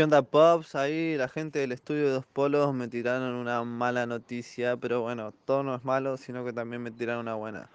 [0.00, 0.76] ¿Qué Pops?
[0.76, 5.34] Ahí la gente del estudio de Dos Polos me tiraron una mala noticia, pero bueno,
[5.44, 7.68] todo no es malo, sino que también me tiraron una buena.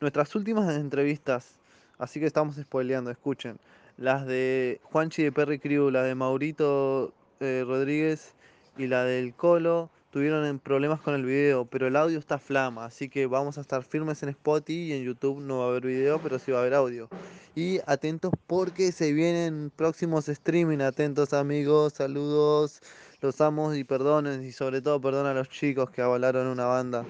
[0.00, 1.54] Nuestras últimas entrevistas,
[1.96, 3.60] así que estamos spoileando, escuchen.
[3.96, 8.34] Las de Juanchi de Perry Crew, la de Maurito eh, Rodríguez
[8.76, 12.84] y la del Colo tuvieron en- problemas con el video, pero el audio está flama,
[12.86, 15.86] así que vamos a estar firmes en Spotify y en YouTube no va a haber
[15.86, 17.08] video, pero sí va a haber audio.
[17.54, 22.80] Y atentos porque se vienen próximos streaming, atentos amigos, saludos,
[23.20, 27.04] los amos y perdonen, y sobre todo perdón a los chicos que avalaron una banda.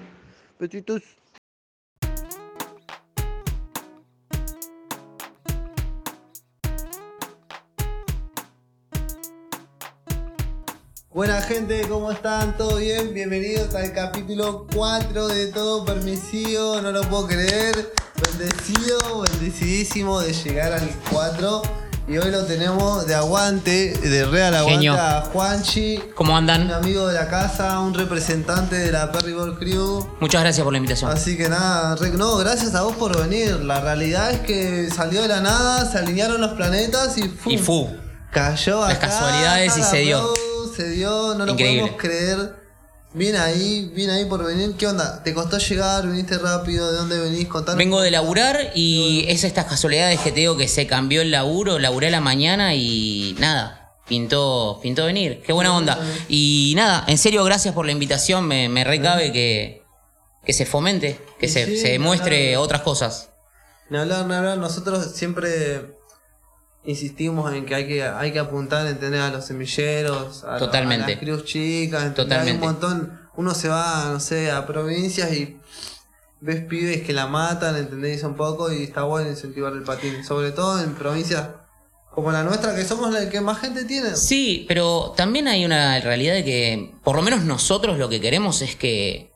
[0.59, 1.18] Besitos.
[11.19, 12.55] Buena gente, ¿cómo están?
[12.55, 13.13] ¿Todo bien?
[13.13, 17.91] Bienvenidos al capítulo 4 de Todo Permisivo, no lo puedo creer.
[18.21, 21.61] Bendecido, bendecidísimo de llegar al 4.
[22.07, 24.93] Y hoy lo tenemos de aguante, de real aguante Genio.
[24.93, 26.71] a Juanchi, ¿Cómo un andan?
[26.71, 30.07] amigo de la casa, un representante de la Perry Ball Crew.
[30.21, 31.11] Muchas gracias por la invitación.
[31.11, 33.59] Así que nada, Rick, no, gracias a vos por venir.
[33.59, 37.51] La realidad es que salió de la nada, se alinearon los planetas y ¡fum!
[37.51, 37.89] Y fu.
[38.31, 40.48] Cayó Las casualidades y se dio.
[40.79, 41.81] Se dio, no lo Increíble.
[41.81, 42.55] podemos creer.
[43.13, 44.75] Bien ahí, bien ahí por venir.
[44.77, 45.21] ¿Qué onda?
[45.23, 46.07] ¿Te costó llegar?
[46.07, 46.89] ¿Viniste rápido?
[46.89, 47.49] ¿De dónde venís?
[47.49, 47.77] Contanos.
[47.77, 51.79] Vengo de laburar y es estas casualidades que te digo que se cambió el laburo,
[51.79, 55.41] laburé a la mañana y nada, pintó, pintó venir.
[55.45, 55.99] Qué buena onda.
[56.29, 59.83] Y nada, en serio, gracias por la invitación, me, me recabe que,
[60.45, 63.31] que se fomente, que se, sí, se muestre otras cosas.
[63.89, 64.57] Ni hablar, ni hablar.
[64.57, 65.98] Nosotros siempre
[66.85, 71.05] insistimos en que hay que, hay que apuntar, entender a los semilleros, a, lo- Totalmente.
[71.05, 72.25] a las crios chicas, entender.
[72.25, 72.51] Totalmente.
[72.51, 73.19] Hay un montón.
[73.35, 75.57] Uno se va, no sé, a provincias y
[76.41, 80.23] ves pibes que la matan, entendés un poco y está bueno incentivar el patín.
[80.25, 81.47] Sobre todo en provincias
[82.11, 84.15] como la nuestra, que somos la que más gente tiene.
[84.15, 88.61] Sí, pero también hay una realidad de que, por lo menos nosotros lo que queremos
[88.61, 89.31] es que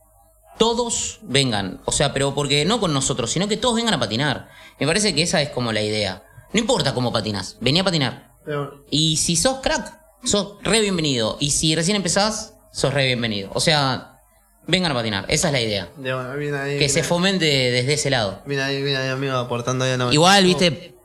[0.58, 1.82] todos vengan.
[1.86, 4.50] O sea, pero porque no con nosotros, sino que todos vengan a patinar.
[4.80, 6.24] Me parece que esa es como la idea.
[6.54, 8.32] No importa cómo patinas, vení a patinar.
[8.46, 11.38] Pero, Y si sos crack, sos re bienvenido.
[11.40, 13.50] Y si recién empezás, sos re bienvenido.
[13.54, 14.20] O sea,
[14.68, 15.26] vengan a patinar.
[15.30, 15.90] Esa es la idea.
[15.98, 16.78] de bueno, viene ahí.
[16.78, 17.06] Que se ahí.
[17.06, 18.42] fomente desde ese lado.
[18.46, 20.96] Viene ahí, viene ahí, amigo, aportando ahí a la Igual, viste,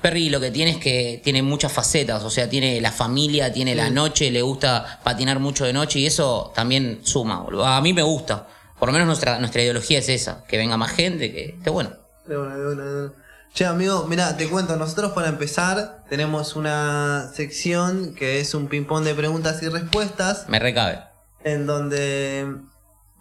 [0.00, 3.74] Perry lo que tiene es que tiene muchas facetas, o sea, tiene la familia, tiene
[3.74, 7.40] la noche, le gusta patinar mucho de noche y eso también suma.
[7.40, 7.64] boludo.
[7.64, 8.48] A mí me gusta.
[8.78, 11.90] Por lo menos nuestra, nuestra ideología es esa, que venga más gente, que esté bueno.
[12.26, 13.12] De una, de una, de una.
[13.54, 19.04] Che, amigo, mira, te cuento, nosotros para empezar tenemos una sección que es un ping-pong
[19.04, 21.00] de preguntas y respuestas, Me recabe.
[21.44, 22.46] en donde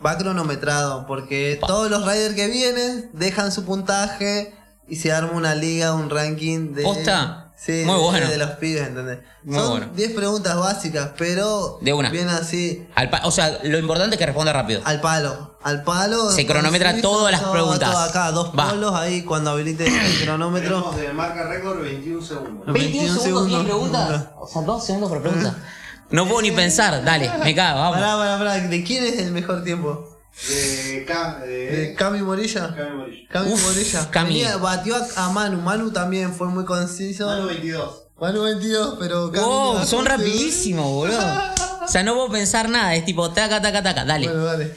[0.04, 4.54] va cronometrado, porque todos los riders que vienen dejan su puntaje
[4.88, 6.84] y se arma una liga, un ranking de...
[6.84, 7.51] ¿Posta?
[7.64, 8.28] Sí, Muy de- bueno.
[8.28, 9.20] de los pibes, ¿entendés?
[9.44, 9.88] Muy Son bueno.
[9.96, 12.10] 10 preguntas básicas, pero De una.
[12.10, 14.82] viene así, Al pa- o sea, lo importante es que responda rápido.
[14.84, 16.32] al palo, al palo.
[16.32, 17.92] Se cronometra conciso, todas las preguntas.
[17.92, 18.72] todo acá, dos Va.
[18.72, 19.92] polos ahí cuando habilite el
[20.26, 20.92] cronómetro.
[20.98, 22.74] De marca récord 21 segundos.
[22.74, 24.22] 21 segundos.
[24.40, 25.56] O sea, dos segundos por pregunta.
[26.10, 27.96] No puedo ni pensar, dale, me cago, vamos.
[27.98, 30.11] Pará, pará, pará, ¿de quién es el mejor tiempo?
[30.48, 32.74] De, Cam, ¿De de Cami Morilla?
[32.76, 33.28] Cami Morillo.
[33.30, 34.10] Cami Uf, Morilla.
[34.12, 34.30] Cami.
[34.30, 35.62] Venía, batió a, a Manu.
[35.62, 37.26] Manu también fue muy conciso.
[37.28, 38.08] Manu Manu, 22.
[38.20, 39.46] 22, pero Cami.
[39.46, 41.20] Wow, son rapidísimos, boludo.
[41.84, 44.28] O sea, no puedo pensar nada, es tipo taca, taca, taca, dale.
[44.28, 44.74] Bueno, dale.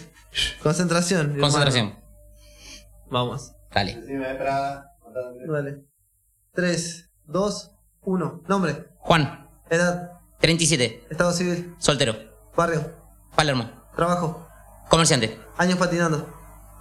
[0.62, 1.20] Concentración.
[1.20, 1.40] hermano.
[1.42, 1.98] Concentración.
[3.10, 3.52] Vamos.
[3.72, 4.02] Dale.
[5.46, 5.84] Dale.
[6.54, 7.70] 3, 2,
[8.02, 8.42] 1.
[8.48, 8.88] Nombre.
[8.98, 10.12] Juan, Edad.
[10.40, 11.74] 37, Estado civil.
[11.78, 12.16] soltero,
[12.56, 12.90] Barrio.
[13.36, 14.43] Palermo, Trabajo.
[14.94, 16.28] Comerciante, Años patinando.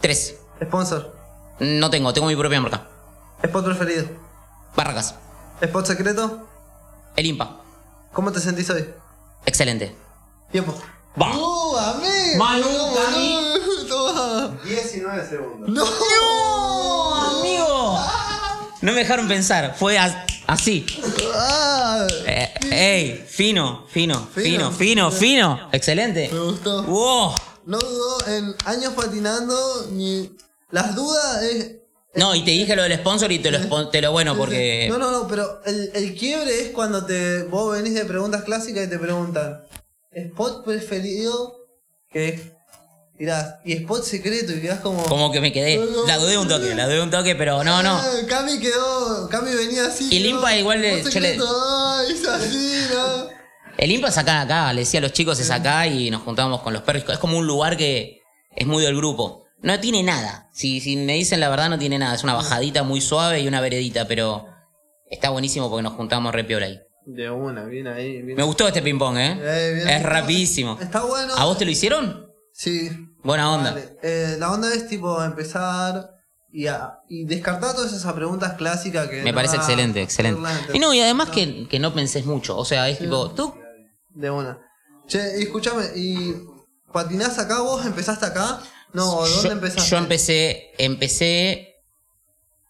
[0.02, 0.36] 3.
[0.64, 1.16] Sponsor.
[1.60, 2.88] No tengo, tengo mi propia marca.
[3.42, 4.06] Spot preferido.
[4.76, 5.16] Barracas,
[5.62, 6.48] Spot secreto.
[7.16, 7.58] el IMPA,
[8.12, 8.88] ¿Cómo te sentís hoy?
[9.46, 9.96] excelente.
[10.52, 10.74] Tiempo.
[11.20, 11.36] Va.
[11.36, 12.36] ¡Uh, amé!
[12.38, 13.40] Manu, ¡Uh, Cami.
[13.90, 14.58] Toma.
[14.64, 15.70] 19 segundos.
[15.70, 15.84] ¡No!
[15.86, 18.00] ¡No, amigo!
[18.82, 20.16] No me dejaron pensar, fue as-
[20.48, 20.86] así.
[21.36, 24.72] Ah, Eh, ey, fino, fino, Fino.
[24.72, 25.70] fino, fino, fino.
[25.72, 26.30] Excelente.
[26.32, 26.84] me gustó.
[26.84, 27.34] Wow.
[27.66, 30.36] No dudó en años patinando ni.
[30.72, 31.72] Las dudas es.
[32.16, 34.86] No, y te dije lo del sponsor y te lo, spon- te lo bueno porque...
[34.88, 38.86] No, no, no, pero el, el quiebre es cuando te vos venís de preguntas clásicas
[38.86, 39.64] y te preguntan.
[40.12, 41.56] Spot preferido.
[42.12, 42.42] Que es.
[43.18, 45.04] Mirás, y spot secreto y quedás como.
[45.06, 45.80] Como que me quedé.
[46.08, 47.96] La dudé un toque, la dudé un toque, pero no, no.
[47.96, 49.28] Ah, Cami quedó.
[49.30, 50.08] Cami venía así.
[50.12, 53.33] Y Limpa igual spot yo le- es así, ¿no?
[53.78, 56.62] El IMPA es acá, acá, le decía a los chicos es acá y nos juntábamos
[56.62, 57.04] con los perros.
[57.10, 58.22] Es como un lugar que
[58.56, 59.46] es muy del grupo.
[59.62, 60.50] No tiene nada.
[60.54, 62.16] Si, si me dicen la verdad, no tiene nada.
[62.16, 64.46] Es una bajadita muy suave y una veredita, pero
[65.10, 66.80] está buenísimo porque nos juntamos re piola ahí.
[67.06, 68.22] De una, bien ahí.
[68.22, 69.38] bien- Me gustó este ping-pong, ¿eh?
[69.42, 70.78] Eh, es rapidísimo.
[70.82, 71.34] Está bueno.
[71.36, 72.28] ¿A vos te lo hicieron?
[72.54, 72.90] Sí.
[73.24, 73.72] Buena onda.
[73.72, 73.98] Vale.
[74.04, 76.10] Eh, la onda es tipo empezar
[76.52, 79.22] y, a- y descartar todas esas preguntas clásicas que.
[79.24, 80.40] Me no parece excelente, excelente.
[80.74, 82.58] Y no, y además que, que no pensés mucho.
[82.58, 83.54] O sea, es tipo, tú.
[84.14, 84.60] De una.
[85.08, 86.34] Che, y escúchame, ¿y
[86.92, 87.86] patinás acá vos?
[87.86, 88.62] ¿Empezaste acá?
[88.94, 89.90] No, ¿dónde yo, empezaste?
[89.90, 91.76] yo empecé, empecé.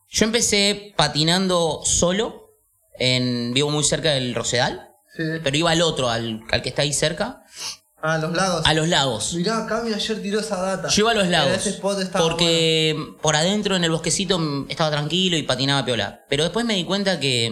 [0.10, 2.42] Yo empecé patinando solo.
[3.00, 4.90] En, vivo muy cerca del Rosedal.
[5.16, 5.24] Sí.
[5.44, 7.44] Pero iba al otro, al, al que está ahí cerca.
[8.06, 8.66] Ah, los lagos.
[8.66, 9.34] A los lagos.
[9.34, 10.90] Mirá, Cami ayer tiró esa data.
[10.90, 11.54] Yo iba a los lagos.
[11.54, 16.26] Ese spot estaba porque por adentro en el bosquecito estaba tranquilo y patinaba piola.
[16.30, 17.50] Pero después me di cuenta que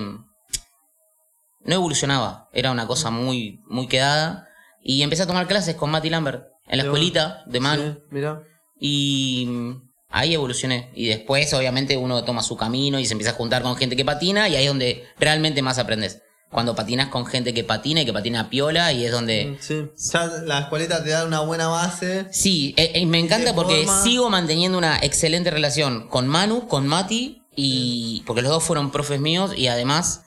[1.65, 2.49] no evolucionaba.
[2.53, 4.47] Era una cosa muy, muy quedada.
[4.83, 7.83] Y empecé a tomar clases con Mati Lambert en la escuelita de Manu.
[7.93, 8.41] Sí, mirá.
[8.79, 9.71] Y mm,
[10.09, 10.89] ahí evolucioné.
[10.95, 14.03] Y después, obviamente, uno toma su camino y se empieza a juntar con gente que
[14.05, 14.49] patina.
[14.49, 16.21] Y ahí es donde realmente más aprendes.
[16.49, 18.91] Cuando patinas con gente que patina y que patina piola.
[18.91, 19.57] Y es donde.
[19.61, 19.85] Sí.
[20.11, 22.25] Ya la escuelita te da una buena base.
[22.31, 26.87] Sí, eh, eh, me encanta porque forma- sigo manteniendo una excelente relación con Manu, con
[26.87, 27.43] Mati.
[27.55, 29.51] Y porque los dos fueron profes míos.
[29.55, 30.23] Y además.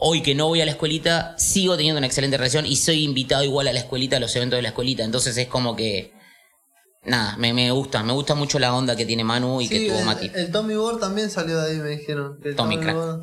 [0.00, 3.42] Hoy que no voy a la escuelita, sigo teniendo una excelente relación y soy invitado
[3.42, 5.02] igual a la escuelita, a los eventos de la escuelita.
[5.04, 6.12] Entonces es como que.
[7.04, 9.88] Nada, me, me gusta, me gusta mucho la onda que tiene Manu y Sí, que
[9.88, 10.30] tuvo el, Mati.
[10.34, 12.38] el Tommy Board también salió de ahí, me dijeron.
[12.42, 12.76] que el Tommy.
[12.76, 13.22] Board,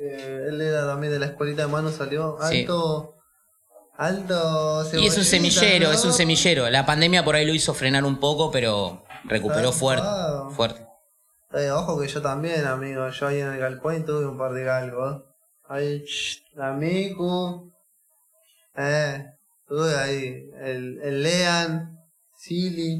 [0.00, 2.60] eh, él era también de la escuelita de mano, salió Sí.
[2.60, 3.14] alto.
[3.98, 4.86] Alto.
[5.00, 5.94] Y es un semillero, ¿no?
[5.94, 6.68] es un semillero.
[6.70, 10.06] La pandemia por ahí lo hizo frenar un poco, pero recuperó fuerte.
[10.54, 10.86] Fuerte.
[11.54, 13.08] Eh, ojo que yo también, amigo.
[13.08, 15.22] Yo ahí en el galpón tuve un par de galgos.
[15.68, 17.72] La Miku.
[18.76, 19.24] Eh,
[19.66, 20.50] tuve ahí.
[20.62, 21.98] El, el Lean,
[22.38, 22.94] Silly.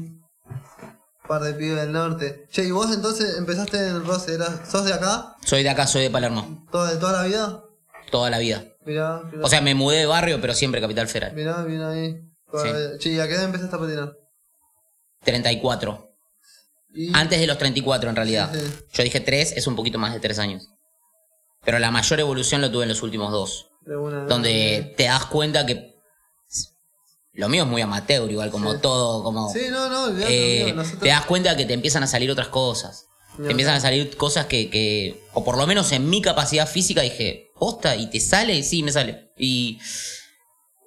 [0.49, 2.45] Un par de pibes del norte.
[2.49, 4.33] Che, ¿y vos entonces empezaste en el Rose?
[4.33, 5.35] ¿Eras, ¿Sos de acá?
[5.45, 6.65] Soy de acá, soy de Palermo.
[6.71, 7.63] ¿Toda, toda la vida?
[8.11, 8.63] Toda la vida.
[8.85, 9.43] Mirá, mirá.
[9.45, 11.33] O sea, me mudé de barrio, pero siempre Capital Federal.
[11.33, 12.15] Mirá, mirá ahí.
[12.49, 12.69] Toda Sí.
[12.71, 12.97] la vida.
[12.97, 14.13] Che, ¿y a qué edad empezaste a patinar?
[15.23, 16.03] 34.
[16.93, 18.49] Y- Antes de los 34, en realidad.
[18.53, 18.85] Sí, sí.
[18.93, 20.69] Yo dije 3, es un poquito más de 3 años.
[21.63, 23.67] Pero la mayor evolución lo tuve en los últimos dos.
[23.81, 25.95] De una, de Donde te das cuenta que.
[27.33, 28.79] Lo mío es muy amateur, igual, como Sí.
[28.81, 29.51] todo, como.
[29.53, 32.47] Sí, no, no, olvidate, Eh, nosotros- te das cuenta que te empiezan a salir otras
[32.47, 33.05] cosas.
[33.37, 37.01] Te empiezan a salir cosas que, que, o por lo menos en mi capacidad física
[37.03, 39.31] dije, posta, y te sale, sí, me sale.
[39.37, 39.77] Y,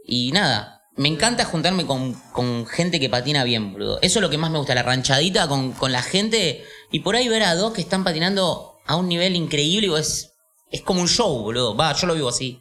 [0.05, 4.01] y nada, me encanta juntarme con, con gente que patina bien, boludo.
[4.03, 7.15] Eso es lo que más me gusta, la ranchadita con, con la gente y por
[7.15, 10.30] ahí ver a dos que están patinando a un nivel increíble y es,
[10.71, 11.77] es como un show, boludo.
[11.77, 12.61] Va, yo lo vivo así.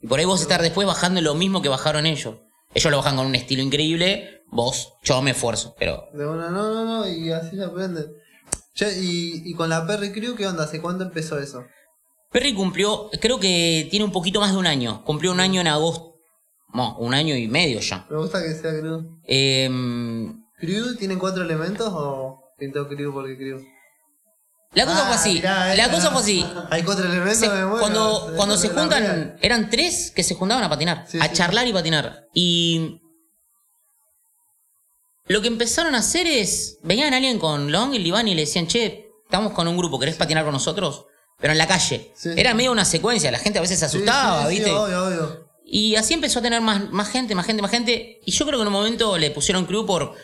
[0.00, 2.36] Y por ahí vos estar después bajando lo mismo que bajaron ellos.
[2.72, 6.72] Ellos lo bajan con un estilo increíble, vos, yo me esfuerzo, pero De una, no,
[6.72, 8.06] no, no, y así se aprende.
[8.74, 10.64] Che, y, y con la Perry Crew, ¿qué onda?
[10.64, 11.64] ¿Hace cuánto empezó eso?
[12.30, 15.04] Perry cumplió, creo que tiene un poquito más de un año.
[15.04, 16.14] Cumplió un año en agosto.
[16.72, 18.06] No, un año y medio ya.
[18.08, 19.18] Me gusta que sea Crew.
[19.24, 23.60] Em, ¿Crew tiene cuatro elementos o pintó Crew porque Crew?
[24.72, 25.32] La cosa Ah, fue así.
[25.34, 26.46] mirá, la cosa fue así.
[26.70, 27.78] Hay cuatro elementos, Se- muero.
[27.80, 31.66] cuando cuando se juntan, eran tres que se juntaban a patinar, Sí, a sí, charlar
[31.66, 32.28] y patinar.
[32.34, 33.00] Y
[35.26, 38.42] lo que empezaron a hacer es, veían a alguien con Long y Livan y le
[38.42, 41.06] decían, che, estamos con un grupo, ¿querés patinar con nosotros?
[41.38, 42.12] Pero en la calle.
[42.16, 44.70] Sí, Era medio una secuencia, la gente a veces se asustaba, ¿viste?
[44.70, 45.50] obvio, obvio.
[45.64, 48.20] Y así empezó a tener más, más gente, más gente, más gente.
[48.26, 50.14] Y yo creo que en un momento le pusieron crew por.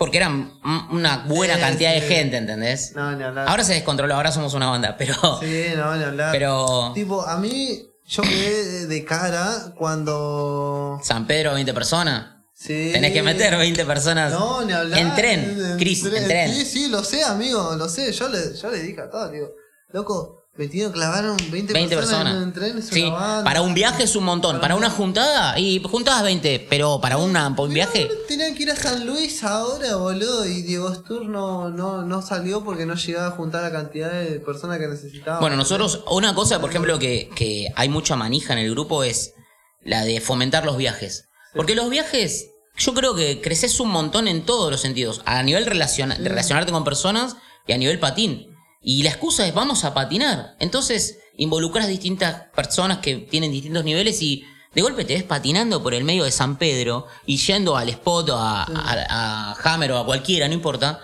[0.00, 0.50] Porque eran
[0.90, 2.92] una buena Sí, cantidad de gente, ¿entendés?
[2.96, 3.46] No, ni hablar.
[3.46, 5.12] Ahora se descontroló, ahora somos una banda, pero.
[5.40, 6.32] Sí, no, ni hablar.
[6.32, 6.92] Pero.
[6.94, 10.98] Tipo, a mí, yo quedé de- cara cuando.
[11.02, 12.36] San Pedro, 20 personas.
[12.54, 12.88] Sí.
[12.94, 14.32] Tenés que meter 20 personas.
[14.32, 14.98] No, ni hablar.
[15.00, 16.50] En tren, Chris, en tren.
[16.54, 18.10] Sí, sí, lo sé, amigo, lo sé.
[18.12, 19.48] Yo le, yo le dije a todo, digo,
[19.92, 22.34] loco, metido, clavaron 20, 20 personas.
[22.36, 23.42] en un tren, es Sí, banda.
[23.44, 24.56] para un viaje es un montón.
[24.56, 28.08] Para Para una- juntada, y juntabas 20, pero para una, para un viaje.
[28.28, 32.62] Tenían que ir a San Luis ahora, boludo, y Diego Stur no, no, no salió
[32.62, 35.40] porque no llegaba a juntar la cantidad de personas que necesitaba.
[35.40, 39.32] Bueno, nosotros, una cosa, por ejemplo, que, que hay mucha manija en el grupo es
[39.82, 41.28] la de fomentar los viajes.
[41.54, 45.22] Porque los viajes, yo creo que creces un montón en todos los sentidos.
[45.24, 47.36] A nivel de relacionarte con personas
[47.66, 48.49] y a nivel patín.
[48.80, 50.56] Y la excusa es vamos a patinar.
[50.58, 54.44] Entonces, involucras distintas personas que tienen distintos niveles y
[54.74, 58.30] de golpe te ves patinando por el medio de San Pedro y yendo al spot
[58.30, 59.06] o a, a-
[59.54, 61.00] a Hammer o a cualquiera, no importa.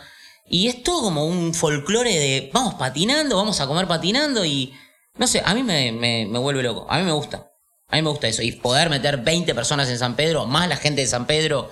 [0.49, 4.73] Y es todo como un folclore de vamos patinando, vamos a comer patinando y
[5.18, 7.50] no sé, a mí me, me- me vuelve loco, a mí me gusta.
[7.88, 8.42] A mí me gusta eso.
[8.42, 11.71] Y poder meter 20 personas en San Pedro, más la gente de San Pedro,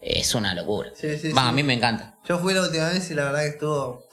[0.00, 0.90] es una locura.
[0.94, 1.48] Sí, sí, Va, sí.
[1.48, 2.18] a mí me encanta.
[2.28, 4.04] Yo fui la última vez y la verdad que estuvo.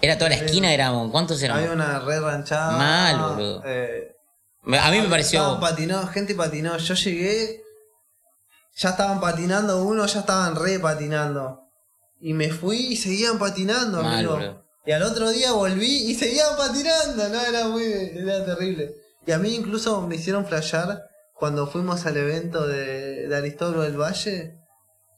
[0.00, 1.62] Era toda la esquina, éramos, ¿cuántos éramos?
[1.62, 2.76] Había una red ranchada.
[2.76, 3.62] Mal, boludo.
[3.64, 4.14] eh,
[4.80, 5.58] A mí me pareció.
[5.60, 6.76] patinados, gente patinó.
[6.76, 7.62] Yo llegué,
[8.76, 11.60] ya estaban patinando uno, ya estaban re patinando.
[12.20, 14.32] Y me fui y seguían patinando, Mal, amigo.
[14.34, 14.64] boludo.
[14.86, 18.94] Y al otro día volví y seguían patinando, no, era muy, era terrible.
[19.26, 21.02] Y a mí incluso me hicieron flashear
[21.34, 24.58] cuando fuimos al evento de, de Aristóbulo del Valle.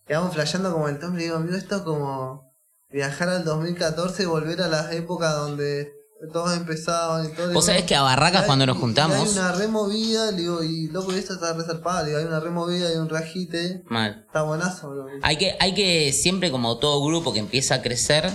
[0.07, 2.46] Quedamos flasheando como el Tom, le digo, amigo, esto es como
[2.91, 5.93] viajar al 2014 y volver a las épocas donde
[6.33, 7.53] todos empezaban y todo.
[7.53, 9.17] Vos sabés que a Barracas hay- cuando nos juntamos.
[9.19, 12.93] hay una removida, digo, y loco, y esto está resarpada, le digo, hay una removida
[12.93, 13.83] y un rajite.
[13.87, 14.25] Mal.
[14.27, 15.07] Está buenazo, bro.
[15.23, 18.31] Hay que, hay que siempre, como todo grupo que empieza a crecer,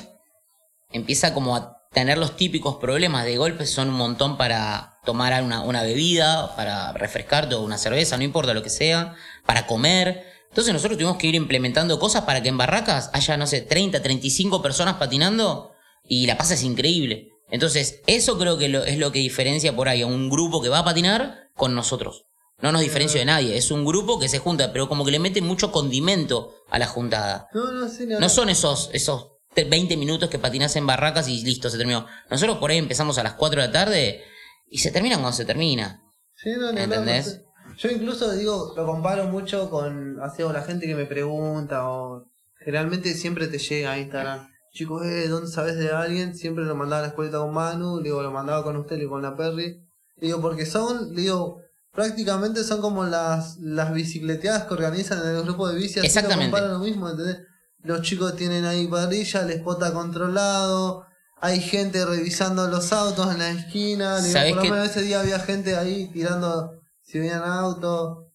[0.92, 3.26] empieza como a tener los típicos problemas.
[3.26, 8.16] De golpe son un montón para tomar una, una bebida, para refrescarte o una cerveza,
[8.18, 9.16] no importa lo que sea,
[9.46, 10.24] para comer.
[10.52, 14.02] Entonces nosotros tuvimos que ir implementando cosas para que en Barracas haya, no sé, 30,
[14.02, 15.72] 35 personas patinando
[16.04, 17.30] y la pasa es increíble.
[17.50, 20.70] Entonces, eso creo que lo- es lo que diferencia por ahí a un grupo que
[20.70, 22.26] va a patinar con nosotros.
[22.62, 25.20] No nos diferencio de nadie, es un grupo que se junta, pero como que le
[25.20, 27.48] mete mucho condimento a la juntada.
[27.54, 31.44] No, no, sí, no, No son esos, esos 20 minutos que patinas en barracas y
[31.44, 32.06] listo, se terminó.
[32.30, 34.24] Nosotros por ahí empezamos a las 4 de la tarde
[34.70, 36.04] y se termina cuando se termina.
[36.36, 37.42] Sí, no, no, no, ¿Entendés?
[37.82, 42.28] Yo incluso digo, lo comparo mucho con así, o la gente que me pregunta o
[42.60, 44.48] generalmente siempre te llega a Instagram.
[44.72, 46.36] Chicos, eh, ¿dónde sabes de alguien?
[46.36, 49.08] Siempre lo mandaba a la escuelita con Manu, le digo, lo mandaba con usted y
[49.08, 49.84] con la Perry.
[50.18, 51.60] Le digo, porque son, le digo,
[51.92, 56.00] prácticamente son como las, las bicicleteadas que organizan en el grupo de bici.
[56.00, 56.62] así Exactamente.
[56.62, 57.40] Lo lo mismo, ¿entendés?
[57.80, 61.08] Los chicos tienen ahí parrilla, el spot controlado,
[61.38, 64.18] hay gente revisando los autos en la esquina.
[64.18, 66.81] Le digo, ¿Sabés por lo menos ese día había gente ahí tirando
[67.12, 68.28] si venían autos.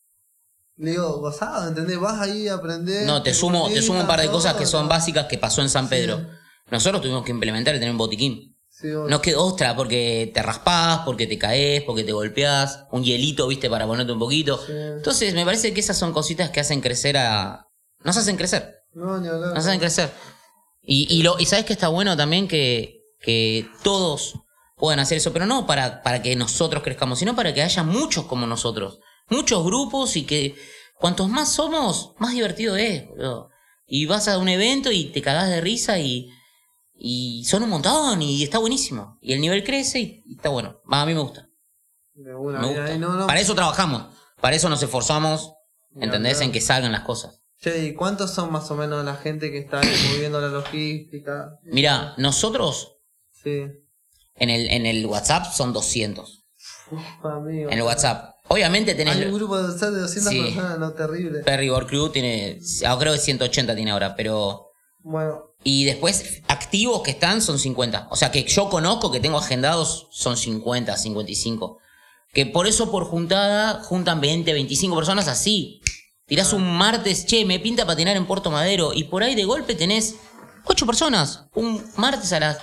[0.76, 1.99] Le digo, gozado, ¿entendés?
[1.99, 3.06] Vas ahí a aprender.
[3.06, 5.71] No, te sumo, te sumo un par de cosas que son básicas que pasó en
[5.71, 6.26] San Pedro.
[6.71, 8.54] Nosotros tuvimos que implementar y tener un botiquín.
[8.83, 13.71] No quedó otra porque te raspás, porque te caes, porque te golpeás, un hielito, viste,
[13.71, 14.61] para ponerte un poquito.
[14.66, 14.73] Sí.
[14.73, 17.66] Entonces, me parece que esas son cositas que hacen crecer a.
[18.04, 18.83] Nos hacen crecer.
[18.92, 19.54] No, ni hablar.
[19.54, 20.11] Nos hacen crecer.
[20.83, 24.35] Y, y, lo, y sabes que está bueno también que, que todos
[24.76, 28.26] puedan hacer eso, pero no para, para que nosotros crezcamos, sino para que haya muchos
[28.26, 29.00] como nosotros.
[29.28, 30.54] Muchos grupos y que
[30.99, 33.09] cuantos más somos, más divertido es.
[33.09, 33.50] boludo.
[33.87, 36.28] Y vas a un evento y te cagás de risa y,
[36.95, 39.18] y son un montón y está buenísimo.
[39.21, 40.80] Y el nivel crece y, y está bueno.
[40.90, 41.49] A mí me gusta.
[42.14, 42.92] De una, Me mira, gusta.
[42.95, 43.26] ahí no, no.
[43.26, 44.14] Para eso trabajamos.
[44.40, 45.52] Para eso nos esforzamos,
[45.95, 46.40] ¿entendés?
[46.40, 47.40] En que salgan las cosas.
[47.61, 49.80] Che, ¿y cuántos son más o menos la gente que está
[50.12, 51.59] moviendo la logística?
[51.64, 52.92] Mira, nosotros
[53.42, 53.64] Sí.
[54.38, 56.44] En el, en el WhatsApp son 200.
[56.90, 57.70] Uf, amigo.
[57.70, 58.34] En el WhatsApp.
[58.48, 59.16] Obviamente tenés.
[59.16, 60.42] Hay un grupo de WhatsApp de 200 Sí.
[60.42, 61.40] personas, no, terrible.
[61.40, 62.60] Perry Board Crew tiene.
[62.86, 64.70] ah, Creo que 180 tiene ahora, pero.
[65.00, 68.08] Bueno, Y después, activos que están son 50.
[68.10, 71.78] O sea, que yo conozco que tengo agendados son 50, 55.
[72.32, 75.80] Que por eso por juntada juntan 20, 25 personas así.
[76.26, 78.92] Tirás un martes, che, me pinta patinar en Puerto Madero.
[78.92, 80.16] Y por ahí de golpe tenés
[80.66, 81.46] 8 personas.
[81.54, 82.58] Un martes a las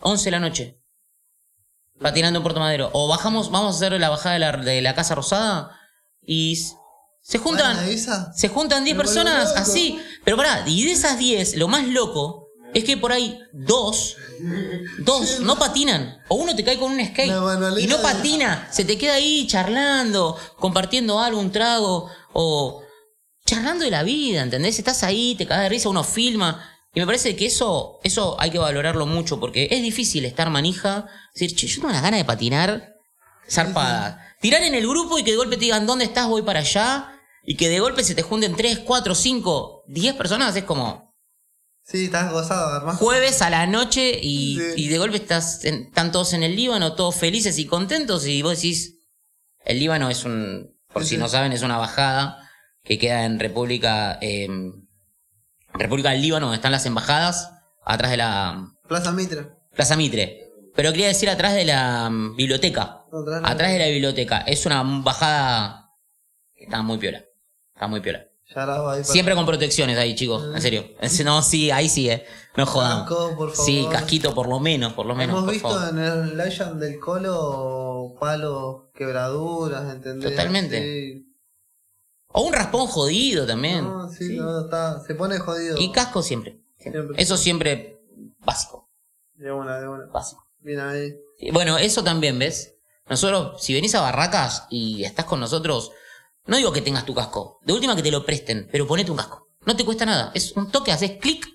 [0.00, 0.80] 11 de la noche.
[2.00, 2.90] Patinando en Puerto Madero.
[2.92, 5.78] O bajamos, vamos a hacer la bajada de la, de la Casa Rosada.
[6.22, 6.56] Y
[7.22, 7.76] se juntan.
[8.34, 10.00] Se juntan 10 Me vuelvo personas así.
[10.24, 14.16] Pero pará, y de esas 10, lo más loco es que por ahí dos,
[14.98, 16.18] dos no patinan.
[16.28, 17.32] O uno te cae con un skate
[17.78, 18.68] y no patina.
[18.70, 22.82] Se te queda ahí charlando, compartiendo algo, un trago, o
[23.46, 24.78] charlando de la vida, ¿entendés?
[24.78, 26.62] Estás ahí, te caes de risa, uno filma.
[26.96, 31.06] Y me parece que eso, eso hay que valorarlo mucho, porque es difícil estar manija,
[31.34, 32.94] decir, che, yo tengo unas ganas de patinar
[33.48, 34.16] zarpadas.
[34.40, 36.26] Tirar en el grupo y que de golpe te digan, ¿dónde estás?
[36.26, 37.12] Voy para allá.
[37.44, 41.14] Y que de golpe se te junten 3, 4, 5, 10 personas, es como
[41.84, 42.98] Sí, estás gozado, hermano.
[42.98, 44.84] jueves a la noche y, Sí.
[44.84, 48.40] y de golpe estás en- están todos en el Líbano, todos felices y contentos, y
[48.40, 49.06] vos decís,
[49.66, 52.38] el Líbano es un, por Sí, si no saben, es una bajada
[52.82, 54.48] que queda en República, eh,
[55.78, 57.50] República del Líbano, donde están las embajadas,
[57.84, 59.48] atrás de la Plaza Mitra.
[59.74, 60.42] Plaza Mitre.
[60.74, 63.04] Pero quería decir atrás de la mm, biblioteca.
[63.12, 64.38] Atrás de- Atrás de la biblioteca.
[64.40, 65.90] Es una bajada
[66.54, 67.24] que está muy piola.
[67.74, 68.26] Está muy piola.
[69.02, 70.54] Siempre con protecciones ahí, chicos.
[70.54, 70.84] En serio.
[71.24, 72.24] No, sí, ahí sí, eh.
[72.56, 73.12] No jodamos.
[73.54, 75.36] Sí, casquito por lo menos, por lo menos.
[75.36, 75.88] Hemos visto favor.
[75.90, 80.30] en el Legend del Colo palos, quebraduras, ¿entendés?
[80.30, 80.80] Totalmente.
[80.82, 81.25] Sí.
[82.28, 83.84] O un raspón jodido también.
[83.84, 84.36] No, sí, Sí.
[84.36, 85.76] no, está, se pone jodido.
[85.78, 86.60] Y casco siempre.
[86.78, 87.02] siempre.
[87.02, 87.22] Siempre.
[87.22, 88.00] Eso siempre
[88.40, 88.90] básico.
[89.34, 90.06] De una, de una.
[90.06, 90.44] Básico.
[90.60, 91.14] Bien ahí.
[91.38, 92.74] Y Bueno, eso también, ¿ves?
[93.08, 95.92] Nosotros, si venís a Barracas y estás con nosotros,
[96.46, 97.60] no digo que tengas tu casco.
[97.62, 99.48] De última que te lo presten, pero ponete un casco.
[99.64, 100.32] No te cuesta nada.
[100.34, 101.46] Es un toque, haces clic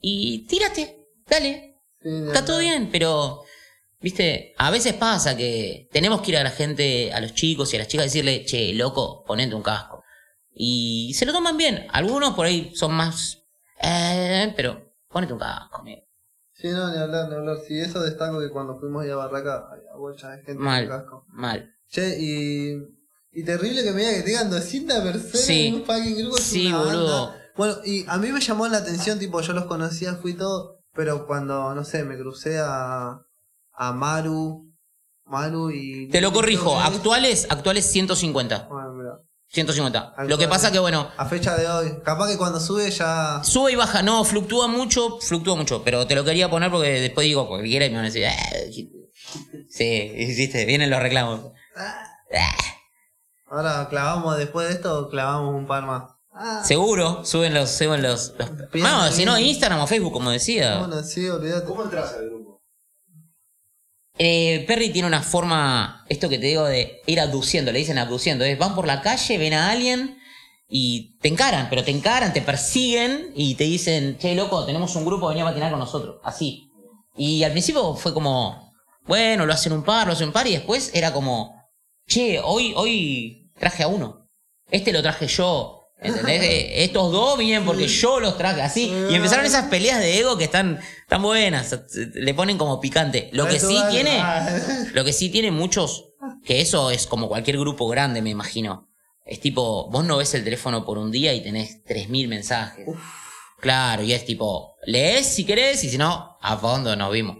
[0.00, 1.06] y tírate.
[1.26, 1.78] Dale.
[2.02, 3.42] Sí, Está todo bien, pero
[4.02, 7.76] Viste, a veces pasa que tenemos que ir a la gente, a los chicos y
[7.76, 9.99] a las chicas, decirle, che, loco, ponete un casco.
[10.52, 11.86] Y se lo toman bien.
[11.92, 13.38] Algunos por ahí son más.
[13.82, 16.02] Eh, pero ponete un casco, amigo.
[16.52, 17.56] Sí, no, ni hablar, ni hablar.
[17.66, 20.88] Sí, eso destaco que cuando fuimos ahí a Barraca, había de gente Mal.
[20.88, 21.24] con casco.
[21.28, 21.74] Mal.
[21.88, 22.76] Che, y.
[23.32, 25.66] Y terrible que me diga que tengan 200 personas Sí.
[25.68, 26.36] en un fucking grupo.
[26.36, 26.92] Sí, una banda.
[26.94, 27.34] boludo.
[27.56, 31.26] Bueno, y a mí me llamó la atención, tipo, yo los conocía, fui todo, pero
[31.26, 33.20] cuando, no sé, me crucé a.
[33.72, 34.66] a Maru.
[35.26, 36.08] Maru y.
[36.08, 38.66] Te lo corrijo, actuales, actuales 150.
[38.68, 38.94] Bueno,
[39.52, 39.72] mira.
[39.72, 40.14] 150.
[40.26, 41.92] Lo que pasa que, bueno, A fecha de hoy.
[42.04, 43.40] Capaz que cuando sube ya.
[43.42, 44.02] sube y baja.
[44.02, 45.82] No, fluctúa mucho, fluctúa mucho.
[45.82, 48.26] Pero te lo quería poner porque después digo cualquiera y me van a decir.
[48.26, 48.36] "Ah,
[49.68, 51.40] sí, hiciste, vienen los reclamos.
[51.76, 52.06] Ah,
[53.52, 56.04] Ahora clavamos, después de esto, clavamos un par más.
[56.32, 57.68] Ah, Seguro, suben los.
[57.70, 59.36] Suben los, los- no, si no.
[59.38, 60.78] Instagram o Facebook, como decía.
[60.78, 61.66] bueno, sí, olvídate.
[61.66, 62.49] ¿Cómo entras al grupo?
[64.22, 68.44] Eh, Perry tiene una forma, esto que te digo, de ir abduciendo, le dicen abduciendo.
[68.44, 70.18] Es, van por la calle, ven a alguien
[70.68, 75.06] y te encaran, pero te encaran, te persiguen y te dicen, che, loco, tenemos un
[75.06, 76.20] grupo, venía a patinar con nosotros.
[76.22, 76.70] Así.
[77.16, 78.74] Y al principio fue como,
[79.06, 81.54] bueno, lo hacen un par, lo hacen un par, y después era como,
[82.06, 84.28] che, hoy, hoy traje a uno.
[84.70, 85.79] Este lo traje yo.
[86.02, 86.42] ¿Entendés?
[86.42, 88.92] Eh, Estos dos vienen porque yo los traje así.
[89.10, 91.76] Y empezaron esas peleas de ego que están tan buenas.
[92.14, 93.28] Le ponen como picante.
[93.32, 94.18] Lo que sí tiene.
[94.20, 94.48] Ah.
[94.94, 96.10] Lo que sí tiene muchos,
[96.44, 98.88] que eso es como cualquier grupo grande, me imagino.
[99.24, 102.86] Es tipo, vos no ves el teléfono por un día y tenés 3.000 mensajes.
[103.60, 107.36] Claro, y es tipo, lees si querés y si no, a fondo nos vimos.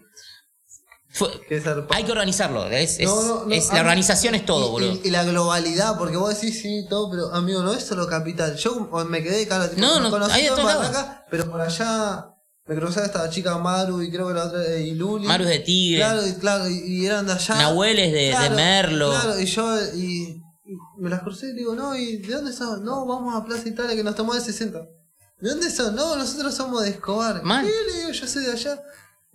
[1.13, 1.29] Fue-
[1.91, 5.01] hay que organizarlo, es, No, no, no, es- la mí- organización es todo, y, boludo.
[5.05, 8.55] Y, y la globalidad, porque vos decís sí, todo, pero amigo, no es solo capital.
[8.57, 10.63] Yo me quedé, claro, tipo, No, conocí todo.
[10.65, 12.27] Barraca, pero por allá
[12.67, 15.27] me crucé a esta chica Maru y creo que la otra, eh, y Luli.
[15.27, 15.99] Maru es de Tigre.
[16.01, 17.55] Claro, y, claro, y, eran de allá.
[17.57, 19.11] Nahuel es de, Merlo.
[19.11, 22.85] Claro, y yo, y, y me las crucé y digo, no, ¿y de dónde son?
[22.85, 24.79] No, vamos a Plaza Italia que nos tomó de 60.
[25.41, 25.97] ¿De dónde son?
[25.97, 27.43] No, nosotros somos de Escobar.
[27.43, 27.73] ¿Qué?
[27.93, 28.81] Le digo, yo soy de allá.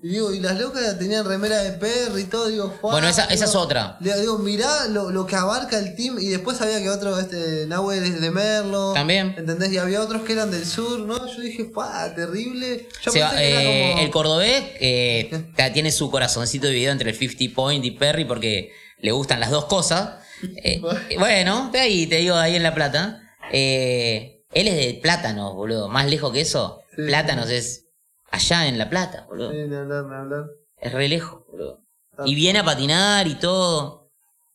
[0.06, 3.34] Y digo, y las locas tenían remera de perro y todo, digo, Bueno, esa, esa
[3.34, 3.98] digo, es otra.
[4.02, 6.20] le digo, mirá lo, lo que abarca el team.
[6.20, 8.94] Y después sabía que otro, este, Nahuel es de Merlo.
[8.94, 9.34] También.
[9.36, 9.72] ¿Entendés?
[9.74, 11.26] Y había otros que eran del sur, ¿no?
[11.26, 12.14] Yo dije, ¡pa!
[12.14, 12.88] Terrible.
[13.02, 14.02] Yo Se va- pensé que era eh, como.
[14.04, 19.12] El cordobés eh, tiene su corazoncito dividido entre el 50 Point y Perry porque le
[19.12, 20.20] gustan las dos cosas.
[20.64, 20.82] Eh,
[21.18, 23.22] bueno, de ahí te digo, ahí en La Plata.
[23.52, 25.90] Eh, él es de Plátanos, boludo.
[25.90, 26.82] Más lejos que eso.
[26.96, 27.85] Sí, Plátanos es
[28.32, 29.52] allá en La Plata, boludo.
[29.52, 30.46] Sí, hablar, hablar.
[30.78, 31.82] Es re lejos, boludo.
[32.26, 34.10] Y viene a patinar y todo.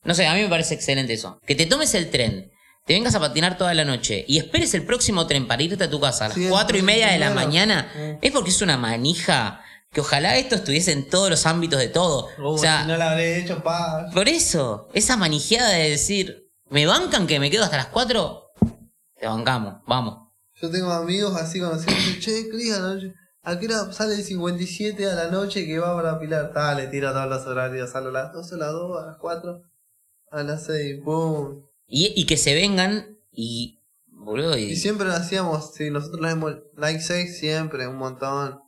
[0.05, 1.39] No sé, a mí me parece excelente eso.
[1.47, 2.51] Que te tomes el tren,
[2.87, 5.91] te vengas a patinar toda la noche y esperes el próximo tren para irte a
[5.91, 8.77] tu casa a las Sí, cuatro y media de la mañana, es porque es una
[8.79, 12.29] manija que ojalá esto estuviese en todos los ámbitos de todo.
[12.43, 14.07] O sea, no la habré hecho, pa.
[14.15, 18.53] por eso, esa manijeada de decir, ¿me bancan que me quedo hasta las cuatro?
[19.19, 20.29] Te bancamos, vamos.
[20.63, 24.23] Yo tengo amigos así conocidos che, Cris, a la noche, ¿a qué hora sale el
[24.23, 26.53] 57 a la noche que va para Pilar?
[26.53, 29.63] Dale, tira todos los horarios, sale a las 12, a las 2, a las 4,
[30.31, 31.67] a las 6, boom.
[31.87, 36.29] Y, y que se vengan y, boludo, y, Y siempre lo hacíamos, sí, nosotros le
[36.29, 38.61] hacemos like 6 siempre, un montón.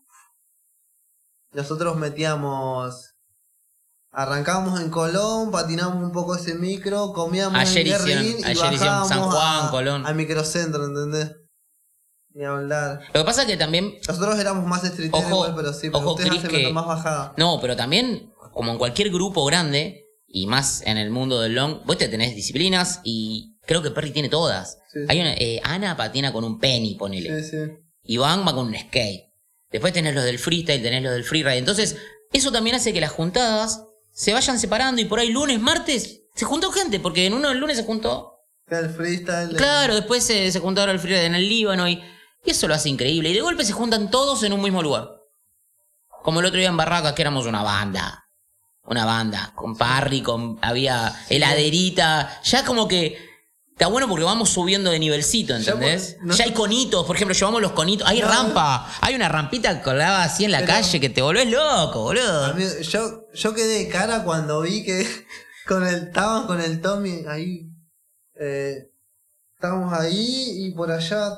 [1.52, 3.10] Nosotros metíamos...
[4.14, 8.78] Arrancábamos en Colón, patinamos un poco ese micro, comíamos Ayer en Guerrín y ayer hicieron
[8.78, 10.06] bajábamos San Juan, a, Colón.
[10.06, 11.30] a microcentro, ¿entendés?
[12.34, 13.00] Ni hablar.
[13.12, 15.98] Lo que pasa es que también Nosotros éramos más streeteros Ojo, igual, pero sí, pero
[15.98, 17.34] ojo, ustedes Chris, hacen que- más bajada.
[17.36, 21.80] No, pero también, como en cualquier grupo grande, y más en el mundo del long,
[21.84, 24.78] vos te tenés disciplinas y creo que Perry tiene todas.
[24.90, 25.06] Sí, sí.
[25.08, 27.42] Hay una, eh, Ana patina con un penny, ponele.
[27.42, 27.72] Sí, sí.
[28.04, 29.30] Iván va con un skate.
[29.70, 31.58] Después tenés los del freestyle, tenés los del freeride.
[31.58, 31.96] Entonces,
[32.32, 36.44] eso también hace que las juntadas se vayan separando y por ahí lunes, martes, se
[36.46, 38.30] juntó gente, porque en uno el lunes se juntó.
[38.68, 39.54] El freestyle.
[39.56, 42.02] Claro, después se, se juntaron el freeride en el Líbano y,
[42.44, 43.30] y eso lo hace increíble.
[43.30, 45.08] Y de golpe se juntan todos en un mismo lugar.
[46.22, 48.28] Como el otro día en Barracas, que éramos una banda.
[48.84, 49.52] Una banda.
[49.54, 50.58] Con parry, con.
[50.62, 52.40] Había heladerita.
[52.42, 53.30] Ya como que.
[53.70, 56.16] Está bueno porque vamos subiendo de nivelcito, Ya ¿entendés?
[56.20, 58.06] no- ya hay conitos, por ejemplo, llevamos los conitos.
[58.06, 58.28] Hay No.
[58.28, 58.86] rampa.
[59.00, 62.44] Hay una rampita colgada así en la calle que te volvés loco, boludo.
[62.46, 65.04] Amigo, yo, yo quedé de cara cuando vi que
[65.66, 67.70] con el, estaban con el Tommy ahí.
[68.38, 68.90] Eh,
[69.54, 71.30] estábamos ahí y por allá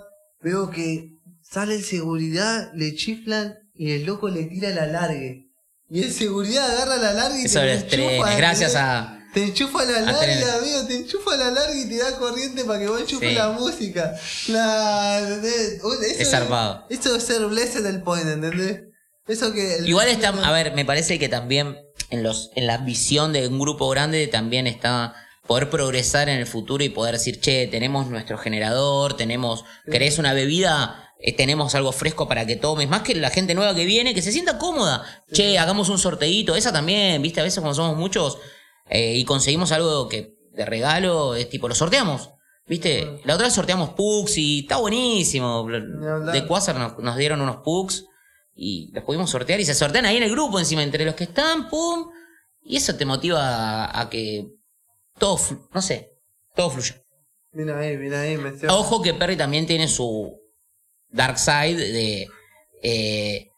[0.44, 1.10] veo que
[1.42, 5.48] sale el seguridad, le chiflan y el loco le tira la largue.
[5.90, 8.36] Y el seguridad agarra la larga y Eso te de la enchufa, trenes.
[8.36, 9.18] Gracias a.
[9.32, 12.86] Te enchufa la larga, amigo, te enchufa la larga y te da corriente para que
[12.88, 13.34] vos enchufes Sí.
[13.34, 14.14] la música.
[14.46, 15.72] Claro, ¿entendés?
[15.74, 16.86] Eso Es zarpado.
[16.88, 18.82] Eso es ser blessed del point, ¿entendés?
[19.26, 19.78] Eso que.
[19.86, 21.76] Igual está, a ver, me parece que también
[22.10, 25.14] en los, en la visión de un grupo grande también está
[25.46, 30.32] poder progresar en el futuro y poder decir, che, tenemos nuestro generador, tenemos, querés una
[30.32, 34.12] bebida, Eh, tenemos algo fresco para que tomes, más que la gente nueva que viene,
[34.14, 35.02] que se sienta cómoda.
[35.32, 38.36] Che, hagamos un sorteíto, esa también, viste, a veces cuando somos muchos
[38.90, 42.30] eh, y conseguimos algo que de regalo, es tipo, lo sorteamos.
[42.66, 43.20] ¿Viste?
[43.24, 45.66] La otra vez sorteamos pugs y está buenísimo.
[46.32, 48.04] De Quasar nos, nos dieron unos pugs
[48.54, 51.24] y los pudimos sortear y se sortean ahí en el grupo encima entre los que
[51.24, 52.10] están, pum.
[52.62, 53.40] Y eso te motiva
[53.84, 54.48] a, a que
[55.18, 56.10] todo, flu- no sé,
[56.54, 57.00] todo fluya.
[57.52, 60.36] Viene ahí, viene ahí, me estoy- Ojo que Perry también tiene su
[61.10, 62.28] dark side de...
[62.82, 63.48] eh,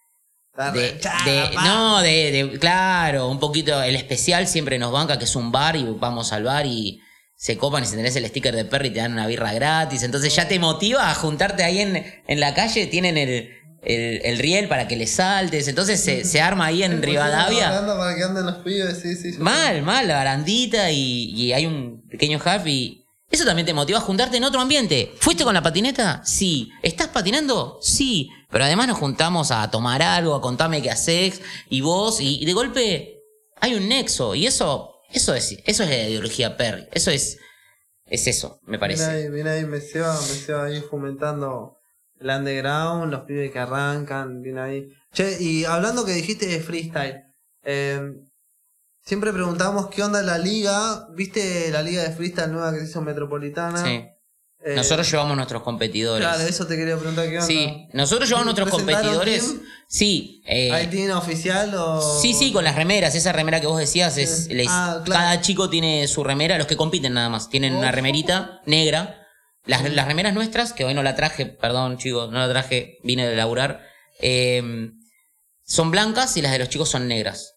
[0.72, 5.36] de, de- no, de, de- claro, un poquito, el especial siempre nos banca, que es
[5.36, 7.00] un bar y vamos al bar y
[7.34, 10.34] se copan y si tenés el sticker de Perry te dan una birra gratis, entonces
[10.34, 13.50] ya te motiva a juntarte ahí en, en la calle, tienen el,
[13.86, 17.86] el, el riel para que le saltes, entonces se, se arma ahí en Pues, Rivadavia.
[17.86, 19.38] Para que anden los pibes, sí, sí.
[19.38, 23.98] Mal, mal, la barandita y, y hay un pequeño half y eso también te motiva
[23.98, 25.12] a juntarte en otro ambiente.
[25.20, 26.22] ¿Fuiste con la patineta?
[26.24, 26.70] Sí.
[26.82, 27.78] ¿Estás patinando?
[27.80, 28.28] Sí.
[28.50, 32.46] Pero además nos juntamos a tomar algo, a contarme qué haces y vos y, y
[32.46, 33.20] de golpe
[33.60, 36.86] hay un nexo y eso, eso es, eso es la ideología Perry.
[36.92, 37.38] Eso es,
[38.06, 39.04] es eso, me Viene parece.
[39.04, 41.75] ahí, viene ahí, me se va, me se va ahí fomentando
[42.20, 44.88] el underground, los pibes que arrancan, viene ahí.
[45.12, 47.22] Che, y hablando que dijiste de freestyle,
[47.62, 48.00] eh,
[49.04, 53.00] siempre preguntamos qué onda la liga, ¿viste la liga de freestyle nueva que se hizo
[53.02, 53.82] Metropolitana?
[53.84, 54.04] Sí.
[54.64, 56.26] Eh, Nosotros llevamos nuestros competidores.
[56.26, 57.46] Claro, eso te quería preguntar qué onda.
[57.46, 59.44] Sí, nosotros llevamos nuestros ¿Presentaron competidores.
[59.46, 59.62] team?
[59.86, 62.00] Sí, eh, ¿Hay tiene oficial o...?
[62.20, 63.14] Sí, sí, con las remeras.
[63.14, 64.46] Esa remera que vos decías es.
[64.46, 64.54] Sí.
[64.54, 65.20] les- Ah, claro.
[65.20, 67.48] Cada chico tiene su remera, los que compiten nada más.
[67.48, 67.92] Tienen una Oh.
[67.92, 69.25] remerita negra.
[69.66, 73.26] Las, las remeras nuestras, que hoy no la traje, perdón chicos, no la traje, vine
[73.26, 73.82] de laburar.
[74.20, 74.90] eh,
[75.68, 77.54] son blancas y las de los chicos son negras.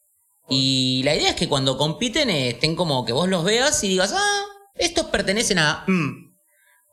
[0.49, 3.89] Y la idea es que cuando compiten eh, estén como que vos los veas y
[3.89, 4.43] digas, ah,
[4.75, 5.83] estos pertenecen a.
[5.87, 6.33] mm".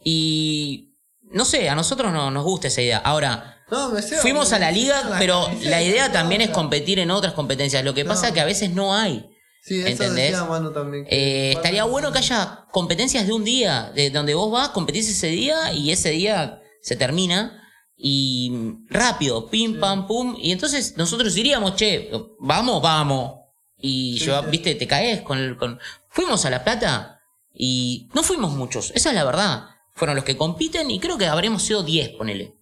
[0.05, 0.93] Y.
[1.23, 2.99] No sé, a nosotros no nos gusta esa idea.
[2.99, 7.83] Ahora, No, Fuimos a la liga, pero la idea también es competir en otras competencias.
[7.83, 9.29] Lo que pasa es que a veces no hay.
[9.67, 10.31] Sí, eso ¿entendés?
[10.31, 11.07] decía Manu también.
[11.11, 15.27] Eh, estaría bueno que haya competencias de un día, de donde vos vas, competís ese
[15.27, 17.65] día y ese día se termina
[17.97, 18.53] y
[18.89, 19.79] rápido, pim, Sí.
[19.81, 20.37] pam, pum.
[20.39, 23.41] Y entonces nosotros diríamos, che, vamos, vamos.
[23.79, 24.31] Y Sí, sí.
[24.51, 25.57] viste, te caes con el.
[25.57, 25.81] Con...
[26.11, 27.21] Fuimos a La Plata
[27.53, 29.65] y no fuimos muchos, esa es la verdad.
[29.95, 32.55] Fueron los que compiten y creo que habremos sido 10, ponele.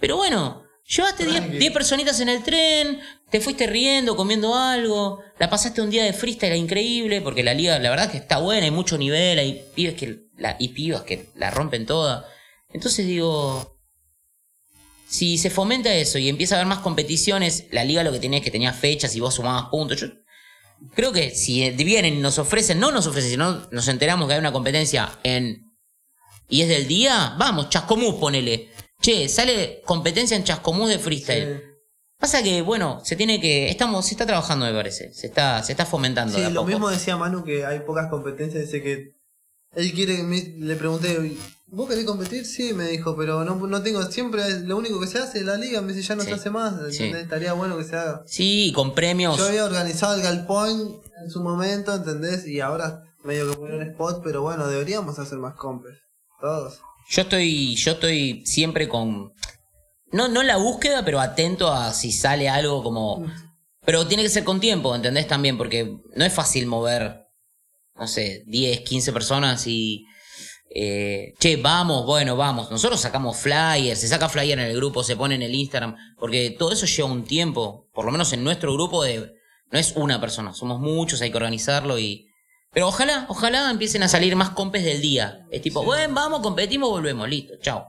[0.00, 1.58] Pero bueno, llevaste 10 Tranqui.
[1.58, 6.12] 10 personitas en el tren, te fuiste riendo, comiendo algo, la pasaste un día de
[6.12, 9.94] freestyle increíble, porque la liga, la verdad que está buena, hay mucho nivel, hay pibes
[9.94, 12.28] que la, y pibas que la rompen toda.
[12.72, 13.78] Entonces digo,
[15.08, 18.38] si se fomenta eso y empieza a haber más competiciones, la liga lo que tenía
[18.38, 20.00] es que tenía fechas y vos sumabas puntos.
[20.00, 20.08] Yo
[20.94, 24.40] creo que si vienen y nos ofrecen, no nos ofrecen, sino nos enteramos que hay
[24.40, 25.66] una competencia en
[26.48, 28.68] y es del día, vamos, Chascomús, ponele.
[29.00, 31.56] Che, sale competencia en Chascomús de freestyle.
[31.58, 31.62] Sí.
[32.18, 33.68] Pasa que, bueno, se tiene que.
[33.68, 35.12] Estamos, se está trabajando, me parece.
[35.12, 36.34] Se está, se está fomentando.
[36.34, 36.68] Sí, de a lo poco.
[36.70, 38.64] mismo decía Manu que hay pocas competencias.
[38.64, 39.14] Dice que
[39.74, 40.22] él quiere.
[40.22, 42.46] me- le pregunté, ¿vos querés competir?
[42.46, 44.02] Sí, me dijo, pero no, no tengo.
[44.04, 45.82] Siempre lo único que se hace es la liga.
[45.82, 46.74] Me dice, ya no Sí, se hace más.
[46.90, 47.04] sí.
[47.04, 48.22] Estaría bueno que se haga.
[48.26, 49.36] Sí, con premios.
[49.36, 52.46] Yo había organizado el Galpoint en su momento, ¿entendés?
[52.46, 55.98] Y ahora medio que murió el spot, pero bueno, deberíamos hacer más compes.
[56.40, 56.80] Todos.
[57.08, 59.32] Yo estoy, yo estoy siempre con.
[60.12, 63.24] No, no la búsqueda, pero atento a si sale algo como.
[63.84, 65.28] Pero tiene que ser con tiempo, ¿entendés?
[65.28, 67.28] También, porque no es fácil mover,
[67.94, 70.04] no sé, 10, 15 personas y.
[70.74, 72.70] eh, che, vamos, bueno, vamos.
[72.70, 76.50] Nosotros sacamos flyers, se saca flyer en el grupo, se pone en el Instagram, porque
[76.50, 79.32] todo eso lleva un tiempo, por lo menos en nuestro grupo de.
[79.70, 82.25] No es una persona, somos muchos, hay que organizarlo y.
[82.76, 85.46] Pero ojalá, ojalá empiecen a salir más compes del día.
[85.50, 87.86] Es tipo, bueno, vamos, competimos, volvemos, listo, chao.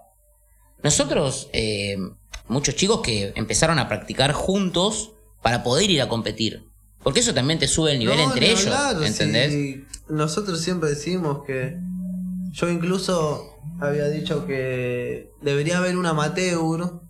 [0.81, 1.97] Nosotros, eh,
[2.47, 6.63] muchos chicos que empezaron a practicar juntos para poder ir a competir.
[7.03, 9.51] Porque eso también te sube el nivel No, entre ellos, hablar, ¿entendés?
[9.51, 11.77] si nosotros siempre decimos que.
[12.53, 17.01] Yo incluso había dicho que debería haber un amateur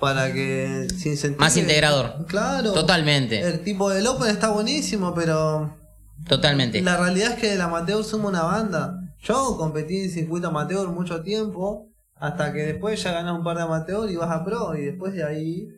[0.00, 1.38] para que se incentive.
[1.38, 2.24] Más integrador.
[2.28, 2.72] Claro.
[2.72, 5.75] Totalmente, El tipo del Open está buenísimo, pero
[6.28, 6.80] totalmente.
[6.82, 9.00] la realidad es que el amateur suma una banda.
[9.20, 13.64] Yo competí en circuito amateur mucho tiempo, hasta que después ya ganas un par de
[13.64, 15.68] amateur y vas a pro, y después de ahí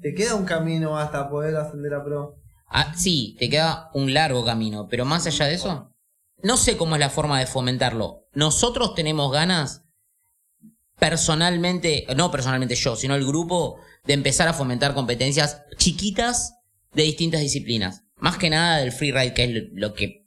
[0.00, 2.36] te queda un camino hasta poder ascender a pro.
[2.68, 5.90] Ah, sí, te queda un largo camino, pero más allá de eso,
[6.42, 8.26] no sé cómo es la forma de fomentarlo.
[8.34, 9.82] Nosotros tenemos ganas.
[10.98, 16.54] personalmente, no personalmente yo, sino el grupo, de empezar a fomentar competencias chiquitas
[16.92, 18.03] de distintas disciplinas.
[18.24, 20.26] Más que nada del freeride, que es lo, que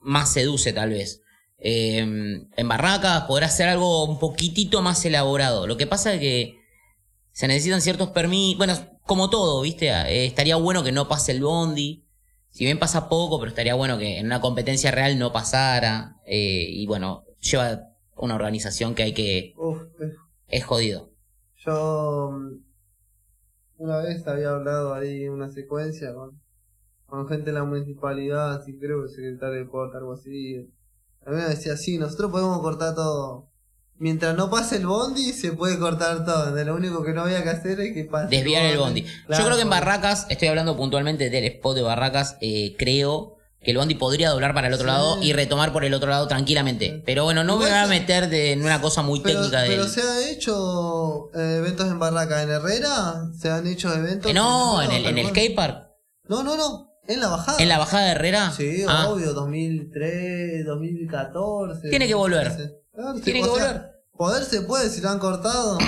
[0.00, 1.22] más seduce tal vez.
[1.58, 5.68] Eh, en barracas podrá ser algo un poquitito más elaborado.
[5.68, 6.56] Lo que pasa es que
[7.30, 8.58] se necesitan ciertos permisos.
[8.58, 8.74] Bueno,
[9.06, 9.90] como todo, ¿viste?
[9.90, 12.04] Eh, estaría bueno que no pase el bondi.
[12.50, 16.16] Si bien pasa poco, pero estaría bueno que en una competencia real no pasara.
[16.26, 19.54] Eh, y bueno, lleva una organización que hay que.
[19.56, 20.16] Uf, es-
[20.48, 21.12] Es jodido.
[21.64, 22.60] yo mm,
[23.76, 26.41] una vez había hablado ahí en una secuencia con,
[27.12, 30.66] con gente de la municipalidad, así creo que el secretario de Porta, algo así.
[31.26, 33.50] A mí me decía, sí, nosotros podemos cortar todo.
[33.98, 36.54] Mientras no pase el bondi, se puede cortar todo.
[36.54, 39.02] De lo único que no había que hacer es que pase Desviar el bondi.
[39.26, 43.36] Claro, Yo creo que en Barracas, estoy hablando puntualmente del spot de Barracas, eh, creo
[43.60, 44.90] que el bondi podría doblar para el otro Sí.
[44.92, 47.02] lado y retomar por el otro lado tranquilamente.
[47.04, 49.82] Pero bueno, no me voy a meter de- en una cosa muy Pero, técnica pero
[49.84, 49.92] del...
[49.92, 54.30] se han hecho eh, eventos en Barraca, en Herrera, se han hecho eventos.
[54.30, 55.90] Eh, no, en el, en el skate skatepark.
[56.28, 57.58] No, no, no, en la bajada.
[57.58, 58.52] En la bajada de Herrera.
[58.52, 61.90] Sí, Ah, obvio, 2003, 2014.
[61.90, 62.48] Tiene que volver.
[62.48, 62.82] 2013.
[62.94, 63.82] Claro, sí, Tiene que sea, volver.
[64.16, 65.78] Poder se puede si lo han cortado.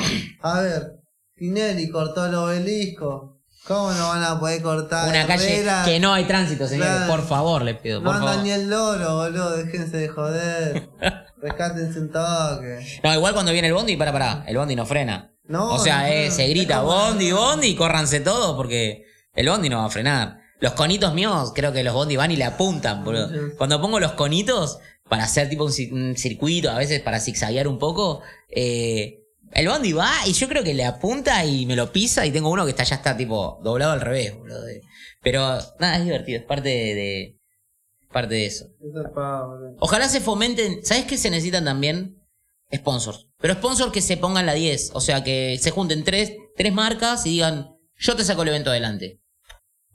[0.43, 0.93] A ver,
[1.37, 3.35] Tinelli cortó el obelisco.
[3.67, 6.93] ¿Cómo no van a poder cortar Una calle que no hay tránsito, señores.
[6.97, 7.11] Claro.
[7.13, 8.43] Por favor, le pido, No por favor.
[8.43, 10.91] ni el loro, boludo, déjense de joder.
[11.41, 13.01] Rescátense un toque.
[13.03, 15.33] No, igual cuando viene el bondi, para, para, el bondi no frena.
[15.45, 19.49] No, o sea, no, eh, no, se grita bondi, bondi, y córranse todos porque el
[19.49, 20.39] bondi no va a frenar.
[20.61, 23.29] Los conitos míos, creo que los bondi van y le apuntan, boludo.
[23.59, 27.69] Cuando pongo los conitos para hacer tipo un, ci- un circuito, a veces para zigzaguear
[27.69, 29.21] un poco, eh,
[29.53, 32.49] el bondi va y yo creo que le apunta y me lo pisa y tengo
[32.51, 34.63] uno que está ya está tipo doblado al revés, boludo.
[35.23, 35.41] Pero
[35.81, 37.39] nada, es divertido, es parte de, de-
[38.13, 38.67] parte de eso.
[38.81, 39.77] Es zarpado, boludo.
[39.81, 40.85] Ojalá se fomenten.
[40.85, 42.17] ¿Sabes qué se necesitan también?
[42.75, 43.27] Sponsors.
[43.39, 44.93] Pero sponsors que se pongan la 10.
[44.95, 48.71] O sea, que se junten tres, tres marcas y digan, yo te saco el evento
[48.71, 49.21] adelante.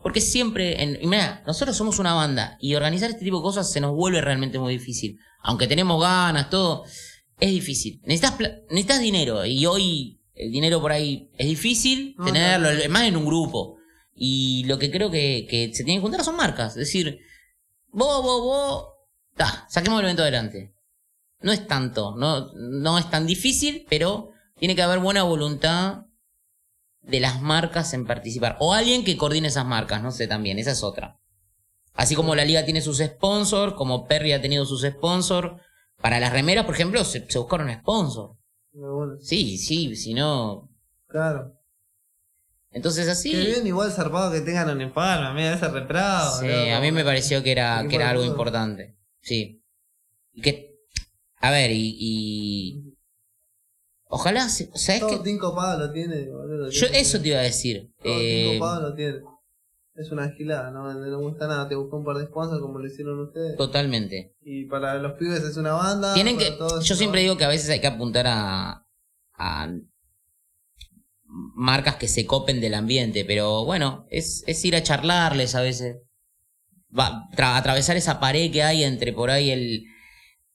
[0.02, 3.72] Porque siempre, en, y mira, nosotros somos una banda y organizar este tipo de cosas
[3.72, 5.20] se nos vuelve realmente muy difícil.
[5.42, 6.86] Aunque tenemos ganas, todo,
[7.40, 8.02] es difícil.
[8.04, 13.26] Necesitas, necesitas dinero y hoy el dinero por ahí es difícil tenerlo, más en un
[13.26, 13.78] grupo.
[14.16, 16.72] Y lo que creo que, que se tiene que juntar son marcas.
[16.72, 17.20] Es decir,
[17.92, 18.86] vos, vos, vos,
[19.36, 20.74] ta, saquemos el evento adelante.
[21.42, 26.06] No es tanto, no, no es tan difícil, pero tiene que haber buena voluntad
[27.02, 28.58] de las marcas en participar.
[28.60, 31.20] O alguien que coordine esas marcas, no sé también, esa es otra.
[31.94, 35.62] Así como la liga tiene sus sponsors, como Perry ha tenido sus sponsors.
[36.02, 38.38] Para las remeras, por ejemplo, se, se buscaron sponsors.
[39.22, 40.70] Sí, sí, si no.
[41.08, 41.56] claro.
[42.72, 43.32] Entonces así.
[43.32, 46.40] Qué bien, igual zarpado que tengan un empalme, a mí me ese reprado.
[46.40, 48.96] Sí, a mí me pareció que era, que era algo importante.
[49.22, 49.64] Sí.
[50.34, 50.76] Y que.
[51.38, 51.98] A ver, y.
[52.00, 52.88] y-
[54.10, 54.50] ojalá.
[54.50, 55.17] ¿Sabes Todo qué?
[55.24, 56.69] Team Copado lo tiene, boludo.
[56.69, 57.89] Yo eso te iba a decir.
[58.04, 59.19] Todo Eh, Copado lo tiene.
[59.95, 60.93] Es una gilada, ¿no?
[60.93, 61.67] No le gusta nada.
[61.67, 63.58] Te buscó un par de sponsors como lo hicieron ustedes.
[63.58, 64.34] totalmente.
[64.41, 66.13] Y para los pibes es una banda.
[66.13, 66.58] Tienen que.
[66.58, 67.19] Yo siempre banda.
[67.22, 68.86] digo que a veces hay que apuntar a.
[69.34, 69.67] a
[71.56, 75.98] marcas que se copen del ambiente, pero bueno, es, es ir a charlarles a veces.
[76.98, 79.84] Va, tra- atravesar esa pared que hay entre por ahí el,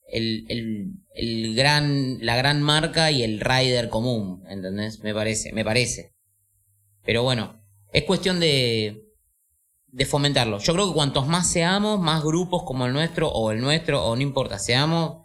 [0.07, 4.99] el, el, el gran, la gran marca y el rider común, ¿entendés?
[5.01, 6.13] Me parece, me parece.
[7.03, 9.05] Pero bueno, es cuestión de,
[9.87, 10.59] de fomentarlo.
[10.59, 14.15] Yo creo que cuantos más seamos, más grupos como el nuestro, o el nuestro, o
[14.15, 15.23] no importa, seamos,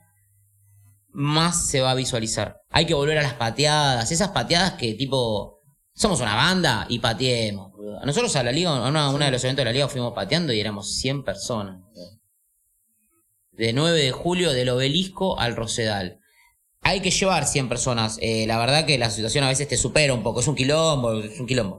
[1.08, 2.60] más se va a visualizar.
[2.70, 5.60] Hay que volver a las pateadas, esas pateadas que tipo,
[5.92, 7.72] somos una banda y pateemos.
[8.04, 10.52] Nosotros a la liga, a una, una de los eventos de la liga fuimos pateando
[10.52, 11.80] y éramos 100 personas.
[13.60, 16.18] De 9 de julio del obelisco al Rosedal.
[16.80, 18.18] Hay que llevar 100 personas.
[18.22, 20.40] Eh, la verdad que la situación a veces te supera un poco.
[20.40, 21.78] Es un quilombo, es un quilombo.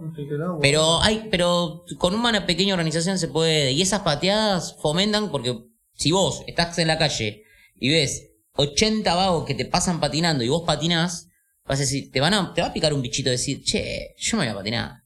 [0.61, 3.71] Pero hay, pero con una pequeña organización se puede.
[3.71, 5.57] Y esas pateadas fomentan porque
[5.95, 7.45] si vos estás en la calle
[7.79, 11.29] y ves 80 vagos que te pasan patinando y vos patinás,
[11.65, 14.13] vas a decir, te van a, te va a picar un bichito de decir, che,
[14.19, 15.03] yo me voy a patinar.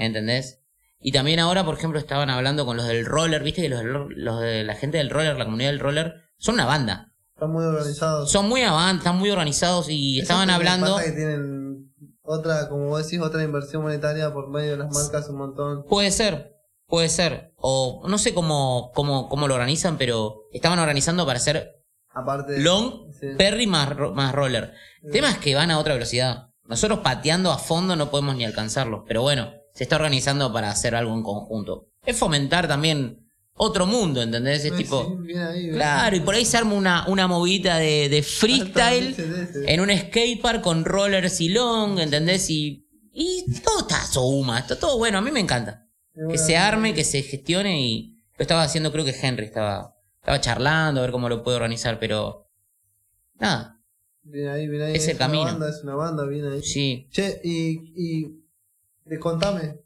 [0.00, 0.59] ¿Entendés?
[1.00, 4.40] Y también ahora, por ejemplo, estaban hablando con los del roller, viste que los, los
[4.40, 7.12] de la gente del roller, la comunidad del roller, son una banda.
[7.34, 8.30] Están muy organizados.
[8.30, 10.94] Son muy avanzados, están muy organizados y Eso estaban hablando.
[10.96, 11.90] pasa que tienen
[12.22, 15.84] otra, como vos decís, otra inversión monetaria por medio de las marcas un montón.
[15.84, 16.54] Puede ser,
[16.86, 17.54] puede ser.
[17.56, 21.76] O no sé cómo, cómo, cómo lo organizan, pero estaban organizando para hacer
[22.12, 22.58] Aparte de.
[22.60, 23.28] long, Sí.
[23.38, 24.74] perry más, más roller.
[25.02, 26.48] El tema es que van a otra velocidad.
[26.66, 29.02] Nosotros pateando a fondo no podemos ni alcanzarlos.
[29.08, 31.88] Pero bueno, se está organizando para hacer algo en conjunto.
[32.04, 34.64] Es fomentar también otro mundo, ¿entendés?
[34.64, 35.18] Es Sí, tipo.
[35.48, 35.70] ahí.
[35.70, 39.14] Claro, y por ahí se arma una, una movida de, de freestyle
[39.66, 42.48] en un skatepark con rollers y long, ¿entendés?
[42.48, 45.86] Y, y todo está Souma, está todo bueno, a mí me encanta.
[46.30, 50.40] Que se arme, que se gestione y lo estaba haciendo, creo que Henry estaba, estaba
[50.40, 52.48] charlando a ver cómo lo puede organizar, pero
[53.38, 53.76] nada,
[54.22, 54.94] Bien ahí, bien ahí.
[54.94, 55.44] Es el una camino.
[55.44, 56.62] banda, es una banda, bien ahí.
[56.62, 57.08] sí.
[57.10, 58.39] Che, y, y
[59.04, 59.76] de- contame,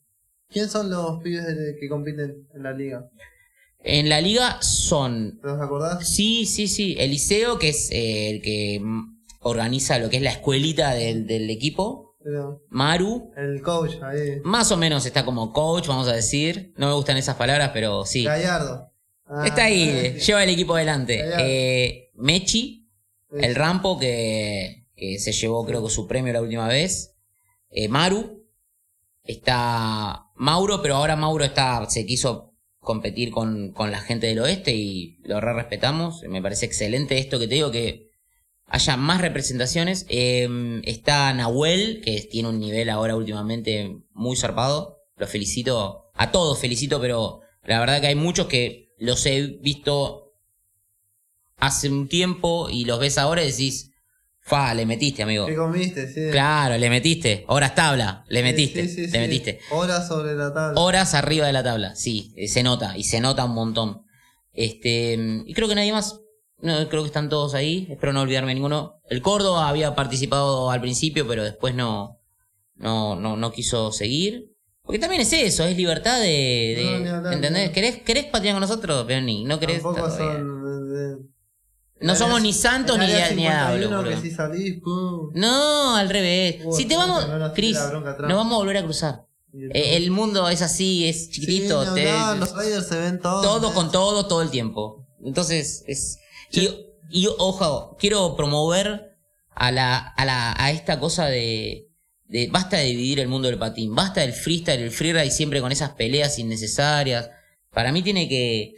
[0.49, 3.09] ¿quién son los pibes de- que compiten en la liga?
[3.87, 6.09] En la liga son, ¿Te los acordás?
[6.09, 8.81] sí, sí, sí, Eliseo, que es eh, el que
[9.41, 14.41] organiza lo que es la escuelita del, del equipo, Pero Maru, el coach ahí.
[14.45, 18.07] más o menos está como coach, vamos a decir, no me gustan esas palabras, pero
[18.07, 18.25] sí.
[18.25, 18.91] Gallardo.
[19.27, 20.27] Ah, Está ahí, sí.
[20.27, 21.23] lleva el equipo adelante.
[21.41, 22.81] Eh, Mechi,
[23.31, 23.41] Sí.
[23.43, 27.15] el Rampo, que, que se llevó creo que su premio la última vez.
[27.71, 28.44] Eh, Maru.
[29.25, 34.75] Está Mauro, pero ahora Mauro está, se quiso competir con, con la gente del oeste
[34.75, 36.23] y lo re respetamos.
[36.29, 38.11] Me parece excelente esto que te digo, que
[38.67, 40.07] haya más representaciones.
[40.09, 44.99] Eh, está Nahuel, que tiene un nivel ahora últimamente muy zarpado.
[45.17, 50.35] Lo felicito, a todos felicito, pero la verdad que hay muchos que los he visto
[51.57, 53.93] hace un tiempo y los ves ahora y decís,
[54.45, 55.47] fa, le metiste, amigo.
[55.47, 56.07] ¿Qué comiste?
[56.13, 56.31] Sí.
[56.31, 57.45] Claro, le metiste.
[57.49, 59.19] Horas tabla, le metiste, sí, sí, le sí.
[59.19, 59.61] metiste.
[59.71, 60.81] Horas sobre la tabla.
[60.81, 64.03] Horas arriba de la tabla, sí, eh, se nota, y se nota un montón.
[64.53, 65.15] Este,
[65.47, 66.21] y creo que nadie más,
[66.59, 69.01] no, creo que están todos ahí, espero no olvidarme ninguno.
[69.09, 72.21] El Córdoba había participado al principio, pero después no,
[72.77, 74.51] no, no, no quiso seguir.
[74.83, 76.27] Porque también es eso, es libertad de,
[76.77, 77.71] de- No, ¿entendés?
[77.71, 79.05] ¿Querés, ¿Querés con nosotros?
[79.09, 79.83] Pero ni, no querés.
[79.83, 81.34] Tampoco son.
[82.01, 85.31] No somos ni santos ni, ni 51 diablos, que si salís, pum.
[85.35, 86.57] No, al revés.
[86.65, 89.27] Uy, si te vamos, no nos Chris, nos vamos a volver a cruzar.
[89.53, 91.85] Eh, El mundo es así, es chiquitito.
[91.87, 93.43] Sí, te- hablar, los riders se ven todos.
[93.43, 93.71] todo ¿ves?
[93.77, 95.07] con todo, todo el tiempo.
[95.25, 96.19] Entonces, es.
[96.51, 96.69] Y,
[97.11, 99.17] y, ojo, quiero promover
[99.55, 101.89] a la, a la, a esta cosa de,
[102.27, 105.71] de basta de dividir el mundo del patín, basta del freestyle, el freeride siempre con
[105.71, 107.31] esas peleas innecesarias.
[107.71, 108.75] Para mí tiene que,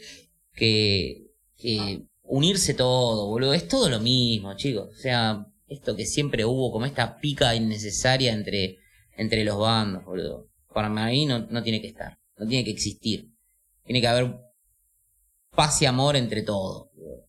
[0.54, 3.54] que, que unirse todo, boludo.
[3.54, 4.88] Es todo lo mismo, chicos.
[4.90, 8.78] O sea, esto que siempre hubo, como esta pica innecesaria entre,
[9.16, 10.48] entre los bandos, boludo.
[10.72, 13.30] Para mí no, no tiene que estar, no tiene que existir.
[13.84, 14.36] Tiene que haber
[15.50, 16.88] paz y amor entre todos.
[16.94, 17.26] boludo.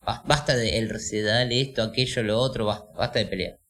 [0.00, 0.88] Basta de el
[1.24, 3.60] dale esto, aquello, lo otro, basta, basta de pelear.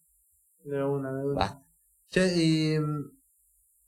[0.65, 1.35] De una, de una.
[1.35, 1.65] Basta.
[2.11, 2.79] Che, y.
[2.79, 3.21] mm,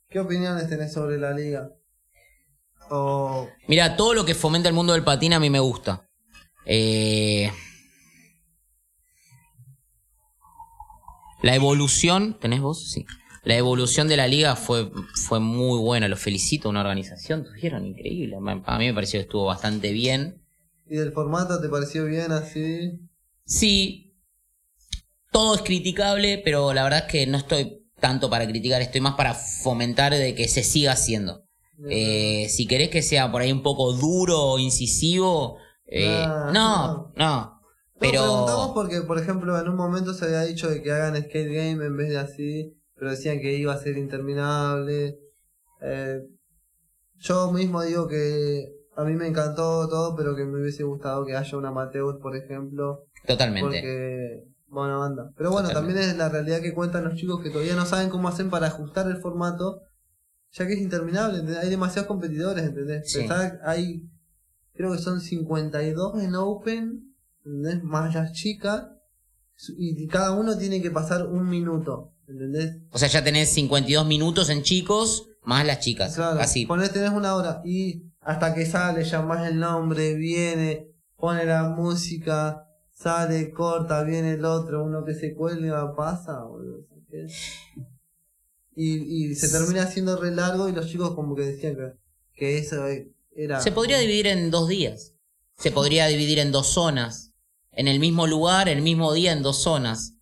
[0.08, 1.72] ¿Qué opiniones tenés sobre la liga?
[2.90, 3.48] O.
[3.66, 6.08] Mira, todo lo que fomenta el mundo del patín a mí me gusta.
[6.66, 7.50] Eh,
[11.42, 12.92] La evolución, ¿tenés vos?
[12.92, 13.04] Sí.
[13.42, 14.92] La evolución de la liga fue,
[15.26, 18.36] fue muy buena, los felicito, una organización, tuvieron increíble.
[18.64, 20.40] A mí me pareció que estuvo bastante bien.
[20.88, 23.00] ¿Y del formato te pareció bien así?
[23.44, 24.14] Sí,
[25.32, 29.14] todo es criticable, pero la verdad es que no estoy tanto para criticar, estoy más
[29.14, 31.44] para fomentar de que se siga haciendo.
[31.90, 35.56] Eh, si querés que sea por ahí un poco duro o incisivo,
[35.92, 37.60] eh, No, no, no, No,
[37.98, 41.52] preguntamos pero porque, por ejemplo, en un momento se había dicho de que hagan skate
[41.52, 45.18] game en vez de así, pero decían que iba a ser interminable.
[45.80, 46.20] Eh,
[47.18, 51.36] yo mismo digo que a mí me encantó todo, pero que me hubiese gustado que
[51.36, 53.66] haya un amateur, por ejemplo, totalmente.
[53.66, 55.30] porque, bueno, banda.
[55.36, 56.00] Pero bueno, Totalmente.
[56.00, 58.66] también es la realidad que cuentan los chicos que todavía no saben cómo hacen para
[58.68, 59.80] ajustar el formato,
[60.50, 63.10] ya que es interminable, hay demasiados competidores, ¿entendés?
[63.10, 63.26] Sí.
[63.64, 64.02] Hay,
[64.74, 67.82] creo que son 52 en Open, ¿entendés?
[67.82, 68.86] Más las chicas,
[69.76, 72.78] y cada uno tiene que pasar un minuto, ¿entendés?
[72.90, 76.66] O sea, ya tenés 52 minutos en chicos, más las chicas, Claro, así.
[76.66, 82.66] ponés, tenés una hora y hasta que sale, llamás el nombre, viene, pone la música,
[82.92, 86.86] sale, corta, viene el otro, uno que se cuelga, pasa, boludo.
[88.74, 91.92] Y, y se termina haciendo re largo y los chicos como que decían que,
[92.34, 92.86] que eso
[93.36, 93.60] era...
[93.60, 95.14] Se podría dividir en dos días.
[95.58, 97.32] Se podría dividir en dos zonas.
[97.70, 100.14] En el mismo lugar, el mismo día, en dos zonas.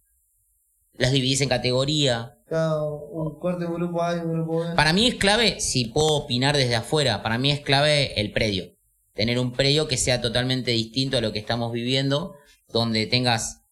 [0.94, 2.38] Las dividís en categoría.
[2.46, 4.74] Cada- un corte un grupo A y un grupo B.
[4.74, 8.76] Para mí es clave, si puedo opinar desde afuera, para mí es clave el predio.
[9.14, 12.34] Tener un predio que sea totalmente distinto a lo que estamos viviendo,
[12.68, 13.62] donde tengas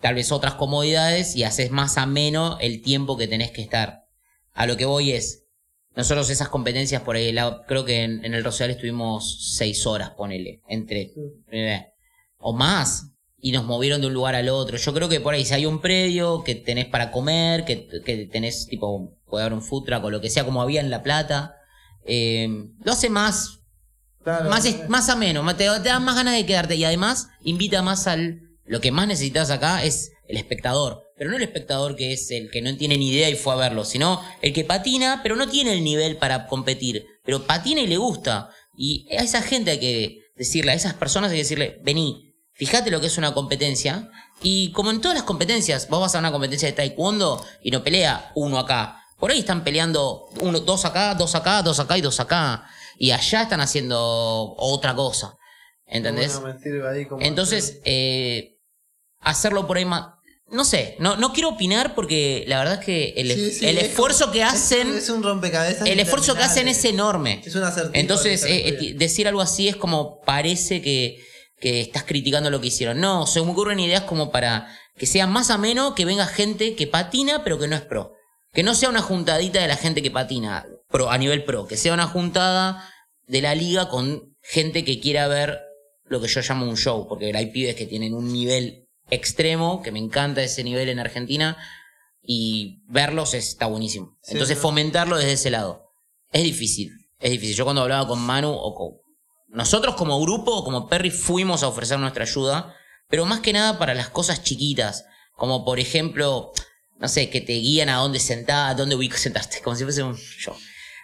[0.00, 4.06] tal vez otras comodidades y haces más ameno el tiempo que tenés que estar.
[4.52, 5.41] A lo que voy es,
[5.96, 10.10] nosotros esas competencias por ahí, la- creo que en, en el Rosal estuvimos seis horas,
[10.10, 11.12] ponele, entre,
[11.50, 11.86] eh,
[12.38, 14.76] o más, y nos movieron de un lugar al otro.
[14.78, 18.26] Yo creo que por ahí si hay un predio que tenés para comer, que, que
[18.26, 21.02] tenés tipo, puede haber un food truck o lo que sea como había en La
[21.02, 21.56] Plata,
[22.04, 22.48] eh,
[22.84, 23.58] lo hace más,
[24.22, 26.76] Claro, más, es- más ameno, te, te da más ganas de quedarte.
[26.76, 28.40] Y además, invita más al.
[28.64, 31.02] Lo que más necesitas acá es el espectador.
[31.22, 33.56] Pero no el espectador que es el que no tiene ni idea y fue a
[33.56, 37.06] verlo, sino el que patina, pero no tiene el nivel para competir.
[37.24, 38.50] Pero patina y le gusta.
[38.76, 42.90] Y a esa gente hay que decirle, a esas personas hay que decirle, vení, fíjate
[42.90, 44.10] lo que es una competencia.
[44.42, 47.84] Y como en todas las competencias, vos vas a una competencia de taekwondo y no
[47.84, 49.00] pelea uno acá.
[49.16, 52.68] Por ahí están peleando uno, dos acá, dos acá, dos acá y dos acá.
[52.98, 55.38] Y allá están haciendo otra cosa.
[55.86, 56.40] ¿Entendés?
[56.40, 58.58] Bueno, me sirve ahí como Entonces, eh,
[59.20, 60.14] hacerlo por ahí más.
[60.52, 63.78] No sé, no, no quiero opinar porque la verdad es que el, Sí, sí, el
[63.78, 64.94] es esfuerzo como- que hacen.
[64.94, 65.88] Es, un rompecabezas.
[65.88, 67.42] el esfuerzo que hacen es enorme.
[67.44, 67.94] Es un acertijo.
[67.94, 71.18] Entonces, eh, eh, decir algo así es como parece que,
[71.58, 73.00] que estás criticando lo que hicieron.
[73.00, 76.86] No, se me ocurren ideas como para que sea más ameno, que venga gente que
[76.86, 78.12] patina, pero que no es pro.
[78.52, 81.78] Que no sea una juntadita de la gente que patina pro, a nivel pro, que
[81.78, 82.86] sea una juntada
[83.26, 85.60] de la liga con gente que quiera ver
[86.04, 89.92] lo que yo llamo un show, porque hay pibes que tienen un nivel extremo, que
[89.92, 91.56] me encanta ese nivel en Argentina,
[92.22, 94.16] y verlos está buenísimo.
[94.22, 94.62] Sí, Entonces ¿no?
[94.62, 95.90] fomentarlo desde ese lado.
[96.30, 97.56] Es difícil, es difícil.
[97.56, 99.02] Yo cuando hablaba con Manu o con...
[99.48, 102.74] Nosotros como grupo, como Perry, fuimos a ofrecer nuestra ayuda,
[103.08, 105.04] pero más que nada para las cosas chiquitas,
[105.36, 106.52] como por ejemplo,
[106.98, 110.02] no sé, que te guían a dónde sentar, a dónde ubic- sentarte, como si fuese
[110.02, 110.56] un show,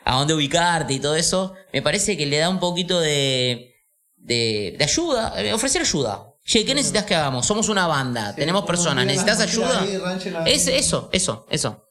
[0.05, 3.75] a dónde ubicarte y todo eso, me parece que le da un poquito de,
[4.17, 6.28] de, de ayuda, eh, ofrecer ayuda.
[6.49, 7.45] Che, ¿qué necesitas que hagamos?
[7.45, 9.83] Somos una banda, Sí, tenemos personas, ¿necesitas ayuda?
[9.83, 10.01] ahí.
[10.47, 11.85] Es eso, eso, eso.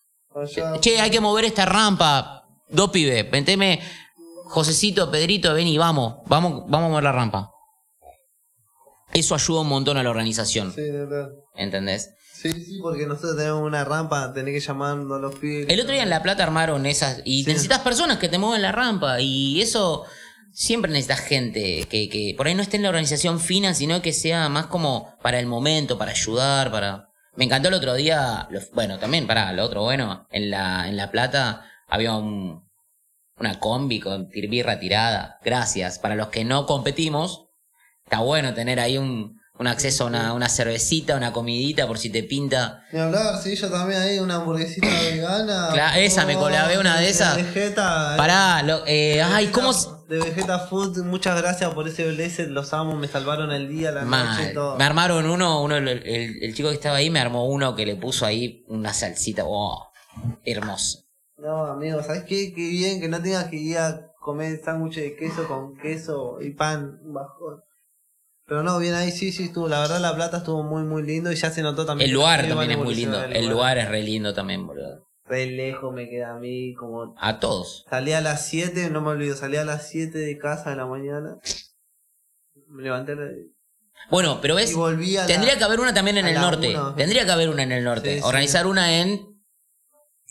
[0.82, 2.44] Che, hay que mover esta rampa.
[2.68, 3.80] Dos pibes, venteme,
[4.46, 7.52] Josecito, Pedrito, ven y vamos, vamos, vamos a mover la rampa.
[9.14, 11.30] Eso ayuda un montón a la organización, Sí, de verdad.
[11.56, 12.10] ¿entendés?
[12.34, 15.68] Sí, sí, porque nosotros tenemos una rampa, tenés que llamar a los pibes.
[15.70, 17.50] El otro día en La Plata armaron esas y Sí.
[17.52, 20.04] necesitas personas que te muevan la rampa y eso
[20.54, 24.14] siempre necesitas gente que, que por ahí no esté en la organización fina, sino que
[24.14, 27.06] sea más como para el momento, para ayudar, para...
[27.36, 30.98] Me encantó el otro día, lo- bueno, también para lo otro bueno, en La, en
[30.98, 32.68] la Plata había un,
[33.38, 35.38] una combi con birra tirada.
[35.44, 36.00] Gracias.
[36.00, 37.46] Para los que no competimos,
[38.06, 42.10] está bueno tener ahí un, un acceso a una, una cervecita, una comidita por si
[42.10, 42.82] te pinta.
[42.92, 45.70] Ni hablar, sí, yo también hay una hamburguesita vegana.
[45.74, 47.36] Claro, esa, me colabé una de esas.
[47.36, 48.16] Vegeta.
[48.16, 49.72] eh, Pará, lo- eh, ay, ¿cómo?
[50.08, 54.04] De Vegeta Food, muchas gracias por ese blazer, los amo, me salvaron el día, la
[54.04, 54.54] noche, Mal.
[54.54, 54.78] todo.
[54.78, 57.86] Me armaron uno, uno el, el- el chico que estaba ahí me armó uno que
[57.86, 59.44] le puso ahí una salsita.
[59.46, 59.90] Oh,
[60.46, 61.00] hermoso.
[61.38, 62.54] No, amigo, ¿sabes qué?
[62.54, 66.52] Qué bien que no tengas que ir a comer sándwich de queso con queso y
[66.52, 67.62] pan, bajón.
[68.46, 69.68] Pero no, bien ahí sí, sí estuvo.
[69.68, 72.10] La verdad, la plata estuvo muy, muy lindo y ya se notó también.
[72.10, 73.22] El lugar también es muy lindo.
[73.24, 75.06] El lugar es re lindo también, boludo.
[75.28, 77.14] Re lejos me queda a mí, como.
[77.18, 77.86] A todos.
[77.90, 80.86] Salí a las 7, no me olvido, salí a las 7 de casa de la
[80.86, 81.38] mañana.
[82.70, 83.30] Me levanté la-
[84.10, 86.70] Bueno, pero ves, y a la- tendría que haber una también en a el norte.
[86.70, 86.96] una.
[86.96, 88.16] Tendría que haber una en el norte.
[88.16, 88.26] Sí, sí.
[88.26, 89.38] Organizar una en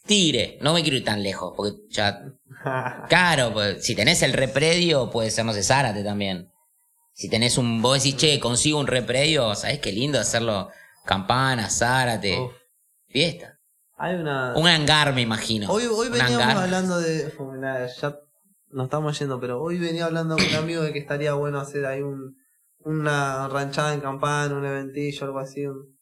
[0.07, 0.59] Tigre.
[0.63, 2.23] No me quiero ir tan lejos, porque ya
[3.09, 6.51] Claro, pues si tenés el repredio, puede ser, no sé, Zárate también.
[7.13, 10.71] Si tenés un, vos decís, che, consigo un repredio, ¿sabés qué lindo hacerlo?
[11.05, 12.53] Campana, Zárate, Uf.
[13.09, 13.56] fiesta.
[13.97, 14.55] Hay una.
[14.57, 15.71] Un hangar, me imagino.
[15.71, 16.57] Hoy, hoy veníamos hangar.
[16.65, 17.33] hablando de.
[18.01, 18.19] Ya
[18.69, 21.87] nos estamos yendo, pero hoy venía hablando con un amigo de que estaría bueno hacer
[21.87, 22.37] ahí un,
[22.81, 25.99] una ranchada en campana, un eventillo, algo así, un,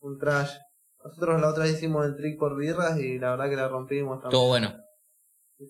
[0.00, 0.50] un trash.
[1.02, 4.20] Nosotros la otra vez hicimos el trick por birras y la verdad que la rompimos
[4.20, 4.30] también.
[4.30, 4.74] Todo bueno.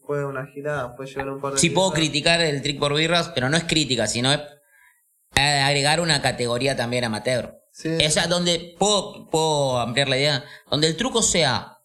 [0.04, 3.30] Fue una girada, fue llevar un par de Sí puedo criticar el trick por birras,
[3.34, 4.40] pero no es crítica, sino es
[5.36, 7.54] eh, agregar una categoría también amateur.
[7.78, 11.76] Sí, O sea, donde puedo, puedo ampliar la idea, donde el truco sea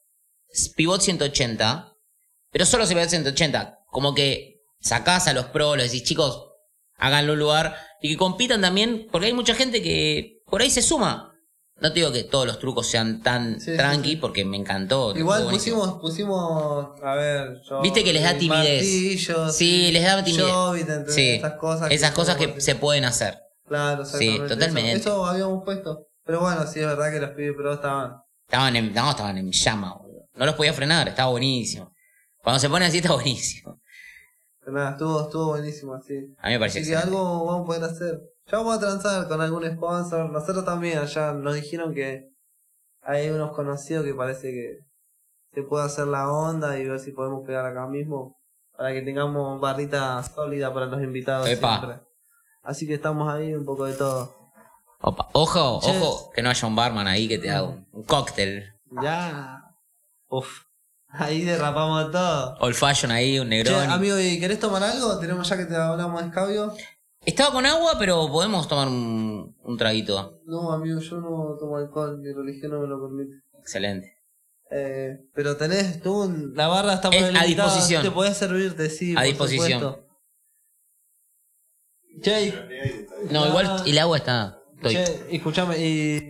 [0.78, 1.94] pivot 180,
[2.50, 6.46] pero solo se pivot 180, como que sacás a los pros, les decís, chicos,
[6.96, 10.82] háganlo un lugar y que compitan también, porque hay mucha gente que por ahí se
[10.82, 11.28] suma.
[11.82, 14.16] No te digo que todos los trucos sean tan Sí, tranqui, sí.
[14.16, 15.14] porque me encantó.
[15.18, 18.84] Igual pusimos, pusimos, a ver, yo, Viste que les da timidez.
[18.84, 20.46] martillo, Sí, les da timidez.
[21.10, 21.92] Sí, esas cosas.
[21.92, 23.40] Esas cosas que se pueden hacer.
[23.72, 24.92] Claro, Sí, totalmente.
[24.92, 26.08] Eso, eso habíamos puesto.
[26.26, 28.22] Pero bueno, sí es verdad que los pibes pro estaban.
[28.46, 30.26] Estaban en, no, estaban en llama, boludo.
[30.36, 31.94] No los podía frenar, estaba buenísimo.
[32.44, 33.80] Cuando se pone así está buenísimo.
[34.60, 36.18] Pero nada, estuvo, estuvo buenísimo así.
[36.40, 38.20] A mí me pareció Así que algo vamos a poder hacer.
[38.52, 40.30] Ya vamos a transar con algún sponsor.
[40.30, 42.28] Nosotros también allá nos dijeron que
[43.04, 44.80] hay unos conocidos que parece que
[45.54, 48.38] se puede hacer la onda y ver si podemos pegar acá mismo.
[48.76, 51.80] Para que tengamos barrita sólida para los invitados Epa.
[51.80, 52.11] siempre.
[52.64, 54.36] Así que estamos ahí un poco de todo.
[55.02, 55.90] Opa, ojo, Che.
[55.98, 58.74] ojo, que no haya un barman ahí que te haga un, un cóctel.
[59.02, 59.64] Ya.
[60.30, 60.48] Uf.
[61.10, 62.56] Ahí derrapamos todo.
[62.60, 63.90] Old fashion ahí, un Che, negrón.
[63.90, 65.18] amigo, ¿y querés tomar algo?
[65.20, 66.74] Tenemos ya que te hablamos de escabio.
[67.26, 70.40] Estaba con agua, pero podemos tomar un, un traguito.
[70.46, 73.42] No, amigo, yo no tomo alcohol, mi religión no me lo permite.
[73.60, 74.18] Excelente.
[74.72, 78.04] Eh, pero tenés tú, la barra está por Es el a disposición.
[78.04, 79.12] Te podés servirte, sí.
[79.14, 79.80] A por disposición.
[79.82, 80.08] supuesto.
[82.22, 83.48] Che, No, Ah.
[83.50, 84.60] igual el agua está.
[84.76, 86.22] estoy- che, escuchame, y.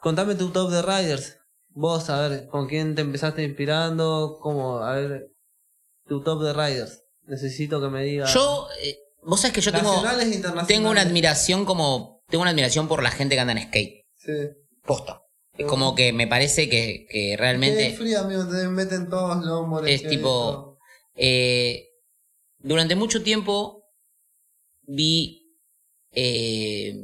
[0.00, 1.38] Contame tu top de Riders.
[1.70, 4.38] Vos, a ver, ¿con quién te empezaste inspirando?
[4.40, 4.78] ¿Cómo?
[4.78, 5.28] A ver,
[6.06, 7.02] tu top de Riders.
[7.24, 8.32] Necesito que me digas.
[8.34, 10.66] Yo, eh, vos sabés que yo tengo, Nacionales e internacionales.
[10.68, 12.22] tengo una admiración como.
[12.28, 14.04] Tengo una admiración por la gente que anda en skate.
[14.16, 14.32] Sí.
[14.84, 15.20] Posta.
[15.56, 17.94] Es como que me parece que, que Qué realmente.
[17.94, 20.00] frío, amigo, te meten todos los hombres.
[20.02, 20.78] Es tipo-
[21.14, 21.88] eh,
[22.58, 23.81] durante mucho tiempo
[24.82, 25.38] vi.
[26.12, 26.94] Eh,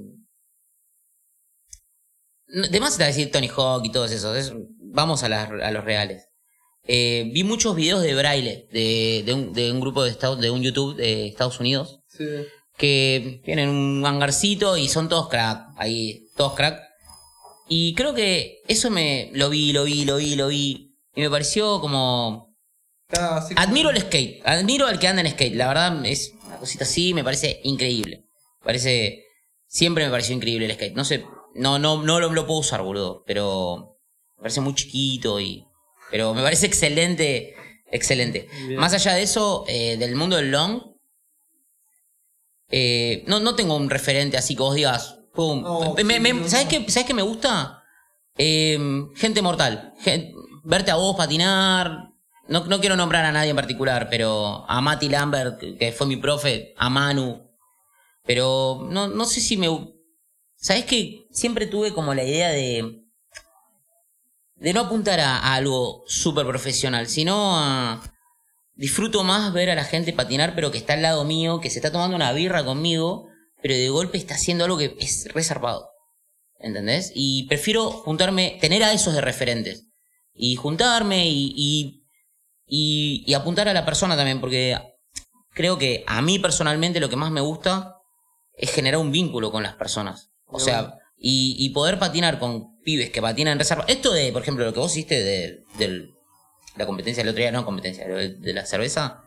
[2.71, 4.37] de más a decir Tony Hawk y todos esos.
[4.37, 6.25] es- vamos a, las- a los reales.
[6.85, 10.51] Eh, vi muchos videos de braille de, de un, de un grupo de, Estados, de
[10.51, 12.25] un YouTube de Estados Unidos Sí.
[12.79, 16.81] que tienen un hangarcito y son todos crack, ahí, todos crack.
[17.69, 20.97] Y creo que eso me lo vi, lo vi, lo vi, lo vi.
[21.15, 22.57] Y me pareció como-
[23.57, 25.55] Admiro el skate, admiro al que anda en skate.
[25.55, 28.25] La verdad es una cosita así, me parece increíble.
[28.63, 29.25] Parece...
[29.71, 30.95] Siempre me pareció increíble el skate.
[30.97, 33.23] No sé, no, no, no lo, lo puedo usar, boludo.
[33.27, 33.99] Pero
[34.37, 35.65] me parece muy chiquito y...
[36.11, 37.55] Pero me parece excelente,
[37.93, 38.49] excelente.
[38.67, 38.81] Bien.
[38.81, 40.81] Más allá de eso, eh, del mundo del long,
[42.71, 45.61] eh, no, no tengo un referente así que vos digas, pum.
[45.63, 47.83] No, Me- sí, me- no, ¿sabes, qué, ¿Sabes qué me gusta?
[48.39, 48.79] Eh,
[49.17, 49.93] gente mortal.
[50.65, 52.08] Verte a vos patinar.
[52.49, 56.17] No, no quiero nombrar a nadie en particular, pero a Mati Lambert, que- fue mi
[56.17, 57.47] profe, a Manu.
[58.25, 59.69] Pero no, no sé si me.
[60.57, 63.03] ¿Sabes que Siempre tuve como la idea de.
[64.57, 68.03] de no apuntar a, algo súper profesional, sino a.
[68.75, 71.79] Disfruto más ver a la gente patinar, pero que está al lado mío, que se
[71.79, 73.29] está tomando una birra conmigo,
[73.61, 75.91] pero de golpe está haciendo algo que es resarpado.
[76.61, 77.13] ¿Entendés?
[77.15, 79.89] Y prefiero juntarme, tener a esos de referentes.
[80.33, 81.98] Y juntarme y,
[82.69, 84.77] y, y apuntar a la persona también, porque
[85.55, 87.95] creo que a mí personalmente lo que más me gusta
[88.55, 90.31] es generar un vínculo con las personas.
[90.47, 93.85] O De sea, y, y poder patinar con pibes que patinan en reserva.
[93.89, 96.11] Esto de, por ejemplo, lo que vos hiciste de, del-
[96.77, 99.23] la competencia del otro día, no competencia, de, de la cerveza,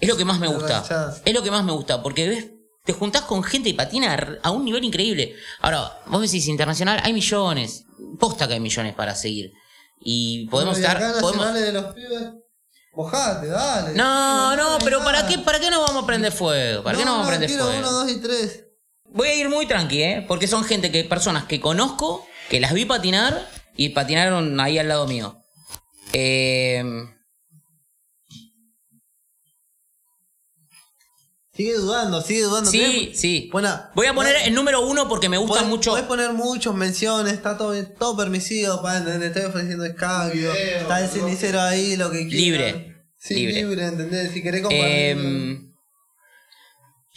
[0.00, 1.14] es lo que más me De gusta.
[1.24, 2.50] Es lo que más me gusta, porque ves,
[2.84, 5.34] te juntás con gente y patina a un nivel increíble.
[5.60, 7.84] Ahora, vos decís internacional, hay millones,
[8.18, 9.52] posta que hay millones para seguir.
[10.00, 10.96] Y podemos Y estar.
[10.96, 12.32] acá podemos- nacionales de los pibes.
[12.96, 13.92] Mojate, dale.
[13.92, 16.82] No, no, pero ¿para qué, ¿para qué no vamos a prender fuego?
[16.82, 17.78] ¿Para qué no vamos a prender fuego?
[17.78, 18.64] uno, dos y tres.
[19.04, 20.24] Voy a ir muy tranqui, ¿eh?
[20.26, 24.88] Porque son gente que, personas que conozco, que las vi patinar y patinaron ahí al
[24.88, 25.42] lado mío.
[26.14, 26.82] Eh,
[31.56, 32.70] Sigue dudando, sigue dudando.
[32.70, 33.48] sí, sí.
[33.50, 33.90] Buena.
[33.94, 35.90] Voy a poner el número uno porque me gusta podés- mucho.
[35.92, 39.20] Podés poner muchos menciones, está todo, todo permisivo, ¿entendés?
[39.20, 42.40] Te estoy ofreciendo escabio, Video, está el cenicero ahí, lo que quieras.
[42.40, 43.54] Libre, Sí, libre.
[43.54, 44.32] libre, ¿entendés?
[44.32, 44.86] Si querés compartir.
[44.86, 45.60] Eh,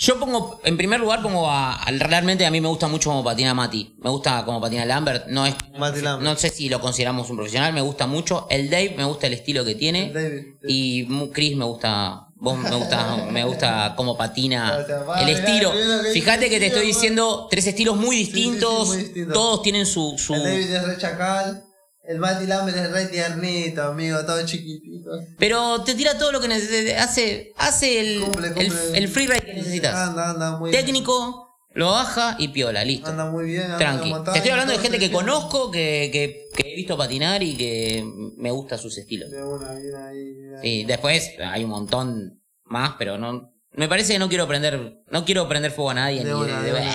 [0.02, 3.22] yo pongo, en primer lugar, pongo a, al- Realmente a mí me gusta mucho como
[3.22, 3.96] patina Mati.
[4.02, 5.28] Me gusta como patina Lambert.
[5.28, 5.56] No es.
[5.78, 6.24] Mati Lambert.
[6.32, 7.74] No sé si lo consideramos un profesional.
[7.74, 8.48] Me gusta mucho.
[8.50, 10.10] El Dave me gusta el estilo que tiene.
[10.14, 10.44] David.
[10.66, 12.28] Y mu- Chris me gusta.
[12.42, 15.74] Vos me gusta, me gusta cómo patina O sea, va, el estilo.
[16.14, 18.88] Fíjate que te estoy diciendo tres estilos muy sí, sí, distintos.
[18.88, 19.28] muy.
[19.34, 20.16] Todos tienen su.
[20.18, 21.64] su El David es re chacal.
[22.04, 25.12] El Mati Lambert es re tiernito, amigo, todo chiquitito.
[25.38, 27.04] pero te tira todo lo que necesitas.
[27.08, 28.98] Hace, hace el, Cumple, el, cumple.
[28.98, 29.94] el freeride que necesitas.
[29.94, 30.72] Anda, anda muy.
[30.72, 31.49] Técnico,
[31.80, 33.10] lo baja y piola, listo.
[33.10, 33.64] Anda muy bien.
[33.64, 34.14] anda Tranqui.
[34.32, 38.04] Te estoy hablando de gente que conozco, que, que, que he visto patinar y que
[38.38, 39.32] me gusta sus estilos.
[39.32, 40.62] De una, bien ahí, bien ahí.
[40.62, 43.54] Sí, después hay un montón más, pero no.
[43.72, 45.02] Me parece que no quiero prender.
[45.10, 46.24] No quiero prender fuego a nadie.
[46.24, 46.94] De ni una, de- de de- una.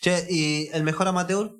[0.00, 1.52] Che, ¿y el mejor amateur?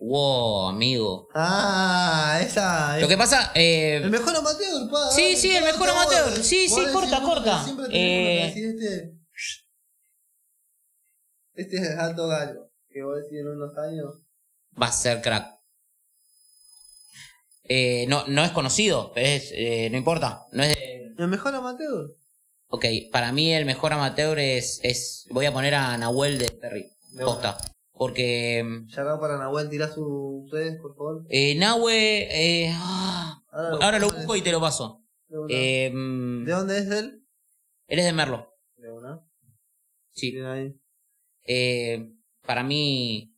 [0.00, 1.28] Wow, amigo.
[1.34, 2.98] Ah, esa.
[2.98, 3.52] Lo que pasa.
[3.54, 5.10] eh, El mejor amateur, pa.
[5.12, 6.42] Sí, sí, el mejor amateur.
[6.42, 7.62] Sí, sí, corta, corta.
[7.64, 9.19] Siempre Eh, que este.
[11.60, 12.70] Este es alto gallo.
[12.88, 14.22] Que vos decís en unos años.
[14.80, 15.46] va a ser crack.
[17.64, 20.46] Eh, no, no es conocido, pero es, eh, no importa.
[20.52, 22.06] No es de- El mejor amateur.
[22.68, 25.26] Ok, para mí el mejor amateur es, es.
[25.30, 26.86] Voy a poner a Nahuel de Perry.
[27.12, 27.58] De Posta.
[27.92, 28.64] Porque.
[28.88, 31.26] Ya acá para Nahuel, tirá sus redes, por favor.
[31.28, 32.28] Eh, Nahue.
[32.30, 35.02] eh, ah, ahora lo busco y te lo paso.
[35.28, 35.86] De.
[35.86, 37.22] Eh, mm, ¿De dónde es él?
[37.88, 38.54] él es de Merlo.
[38.76, 39.20] De una.
[40.12, 40.36] Sí.
[40.40, 40.74] Ahí.
[41.44, 42.12] Eh,
[42.46, 43.34] para mí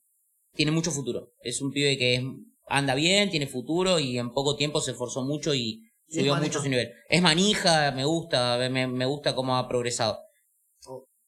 [0.55, 1.33] tiene mucho futuro.
[1.41, 2.23] Es un pibe que es
[2.67, 6.69] anda bien, tiene futuro y en poco tiempo se esforzó mucho y subió mucho su
[6.69, 6.93] nivel.
[7.09, 10.19] Es manija, me gusta, me, me gusta cómo ha progresado.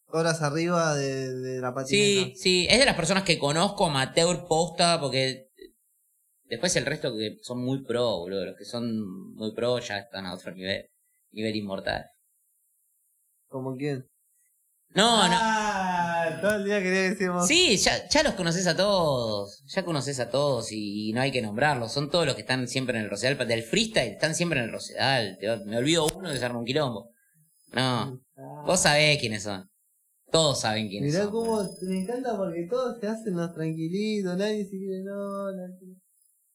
[0.06, 1.88] Horas arriba de, de la patineta.
[1.88, 5.48] Sí, sí, es de las personas que conozco, amateur, posta, porque
[6.44, 10.26] después el resto que son muy pro, boludo, los que son muy pro ya están
[10.26, 10.88] a otro nivel,
[11.32, 12.04] nivel inmortal.
[13.48, 14.08] ¿Como quién?
[14.94, 15.34] No, no.
[15.36, 17.48] Ah, todo el día quería que decíamos.
[17.48, 21.42] Sí, ya, ya los conoces a todos, ya conoces a todos y, no hay que
[21.42, 24.66] nombrarlos, son todos los que están siempre en el Rosedal, del freestyle están siempre en
[24.66, 25.36] el Rosedal,
[25.66, 27.10] me olvido uno se arma un quilombo.
[27.72, 28.20] No,
[28.64, 29.68] vos sabés quiénes son,
[30.30, 31.32] todos saben quiénes Mirá son.
[31.32, 35.96] cómo me encanta porque todos se hacen los tranquilitos, nadie se quiere, no, nadie-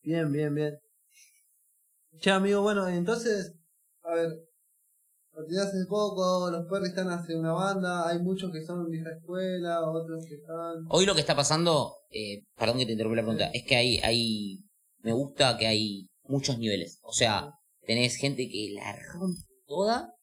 [0.01, 0.79] Bien, bien, bien.
[2.21, 3.53] Che, amigo, bueno, entonces,
[4.03, 4.29] a ver,
[5.39, 9.89] patinás hace poco, los perros están hace una banda, hay muchos que son vieja escuela,
[9.89, 10.85] otros que están...
[10.89, 13.97] Hoy lo que está pasando, eh, perdón que te interrumpí la pregunta, es que hay,
[13.99, 14.59] hay,
[14.99, 16.99] me gusta que hay muchos niveles.
[17.03, 17.51] O sea,
[17.85, 20.13] tenés gente que la rompe toda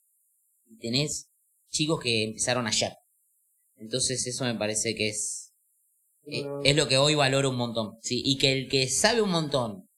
[0.67, 1.29] y tenés
[1.71, 2.93] chicos que empezaron ayer.
[3.77, 5.53] Entonces eso me parece que es,
[6.25, 7.99] eh, es lo que hoy valoro un montón.
[8.03, 9.89] Sí, y que el que sabe un montón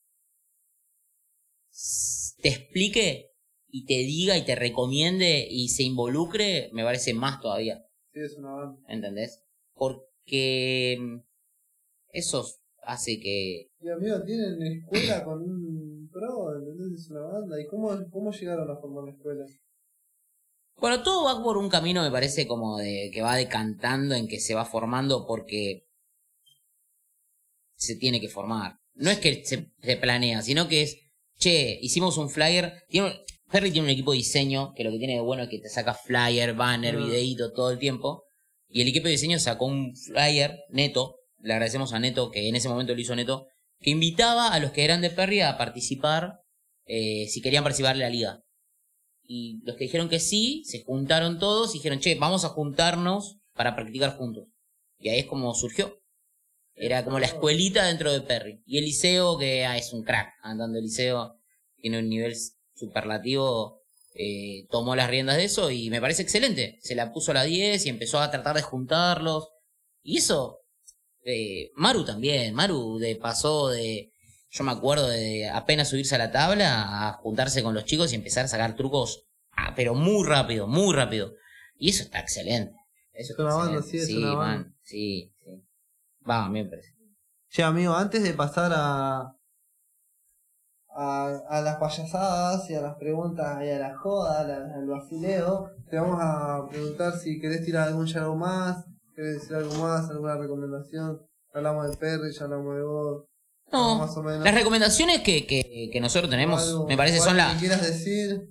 [2.40, 3.27] te explique
[3.70, 7.84] y te diga y te recomiende y se involucre, me parece más todavía.
[8.12, 8.80] Sí, es una banda.
[8.88, 9.44] ¿entendés?
[9.74, 11.18] Porque mm,
[12.10, 12.46] eso
[12.82, 13.68] hace que...
[13.80, 17.00] Y amigo, tienen escuela con un pro, ¿entendés?
[17.00, 17.60] Es una banda.
[17.60, 19.44] ¿Y cómo, cómo llegaron a formar la escuela?
[20.80, 24.38] Bueno, todo va por un camino, me parece, como de que va decantando en que
[24.38, 25.88] se va formando porque
[27.74, 28.78] se tiene que formar.
[28.94, 30.98] No es que se, se planea, sino que es,
[31.36, 32.84] che, hicimos un flyer.
[32.88, 33.12] Tiene,
[33.48, 35.68] Ferry tiene un equipo de diseño que lo que tiene de bueno es que te
[35.68, 37.04] saca flyer, banner, Ah.
[37.04, 38.24] videíto todo el tiempo.
[38.68, 42.56] Y el equipo de diseño sacó un flyer neto, le agradecemos a Neto, que en
[42.56, 43.46] ese momento lo hizo Neto,
[43.80, 46.40] que invitaba a los que eran de Perry a participar,
[46.84, 48.42] eh, si querían participar en la liga.
[49.22, 53.38] Y los que dijeron que sí, se juntaron todos y dijeron, che, vamos a juntarnos
[53.54, 54.48] para practicar juntos.
[54.98, 55.98] Y ahí es como surgió.
[56.74, 58.62] Era como la escuelita dentro de Perry.
[58.66, 61.38] Y el liceo, que ah, es un crack, andando el liceo,
[61.76, 62.34] tiene un nivel
[62.78, 63.80] superlativo,
[64.14, 66.78] eh, tomó las riendas de eso y me parece excelente.
[66.82, 69.48] Se la puso a la 10 y empezó a tratar de juntarlos.
[70.02, 70.60] Y eso,
[71.24, 74.12] eh, Maru también, Maru de, pasó de,
[74.50, 78.16] yo me acuerdo de apenas subirse a la tabla a juntarse con los chicos y
[78.16, 81.34] empezar a sacar trucos, ah, pero muy rápido, muy rápido.
[81.76, 82.74] Y eso está excelente.
[83.12, 84.56] Eso Es una está banda, sí, es una banda.
[84.64, 85.50] man, sí, sí.
[86.28, 86.94] Va, a mí me parece.
[87.50, 89.37] Che, amigo, antes de pasar a,
[91.00, 95.96] a, a las payasadas y a las preguntas y a la joda, al, vacileo, te
[95.96, 98.84] vamos a preguntar si querés tirar algún algo más,
[99.14, 101.20] querés decir algo más, alguna recomendación.
[101.54, 103.24] Hablamos de Perry, ya hablamos de vos,
[103.72, 104.44] No, más o menos.
[104.44, 107.58] las recomendaciones que, que, que nosotros tenemos, Algo- me parece, son las...
[107.60, 108.50] quieras decir.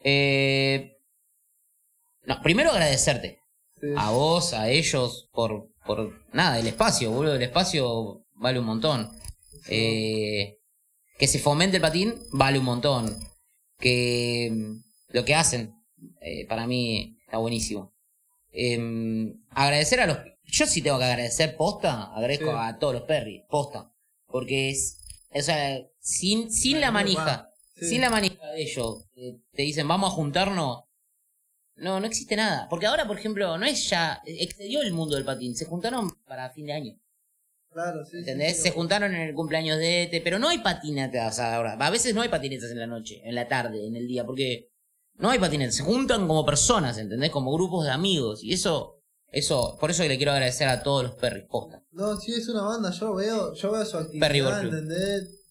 [0.00, 0.92] Eh,
[2.24, 3.40] no, primero agradecerte.
[3.80, 3.86] Sí.
[3.96, 9.08] a vos, a ellos, por, por nada, el espacio, boludo, el espacio vale un montón.
[9.68, 10.57] Eh,
[11.18, 13.18] que se fomente el patín vale un montón.
[13.78, 15.74] Que mm, lo que hacen,
[16.20, 17.92] eh, para mí, está buenísimo.
[18.50, 20.18] Eh, agradecer a los...
[20.44, 22.56] Yo sí tengo que agradecer posta, agradezco Sí.
[22.58, 23.92] a todos los perris, posta.
[24.26, 24.98] Porque es...
[25.34, 27.90] O sea, sin, sin la manija, Sí.
[27.90, 30.84] sin la manija de ellos, eh, te dicen, vamos a juntarnos.
[31.76, 32.66] No, no existe nada.
[32.68, 34.20] Porque ahora, por ejemplo, no es ya.
[34.24, 35.54] Excedió el mundo del patín.
[35.54, 36.98] Se juntaron para fin de año.
[37.78, 38.56] Claro, sí, ¿Entendés?
[38.56, 40.20] sí, Se juntaron en el cumpleaños de Ete.
[40.20, 41.74] Pero no hay patinetas ahora.
[41.74, 44.26] A veces no hay patinetas en la noche, en la tarde, en el día.
[44.26, 44.72] Porque
[45.14, 45.76] no hay patinetas.
[45.76, 47.30] Se juntan como personas, ¿entendés?
[47.30, 48.42] Como grupos de amigos.
[48.42, 48.96] Y eso.
[49.30, 51.12] Eso, por eso le quiero agradecer a todos los
[51.44, 51.84] posta.
[51.92, 54.64] No, sí es una banda, yo veo, yo veo su Perry actividad.
[54.64, 55.44] ¿entendés?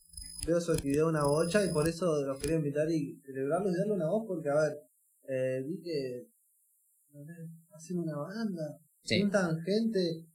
[0.47, 3.93] Veo su actividad una bocha y por eso los quería invitar y celebrarlos y darle
[3.93, 4.79] una voz porque, a ver,
[5.29, 6.27] eh, vi que
[7.71, 10.25] hacen una banda, juntan gente,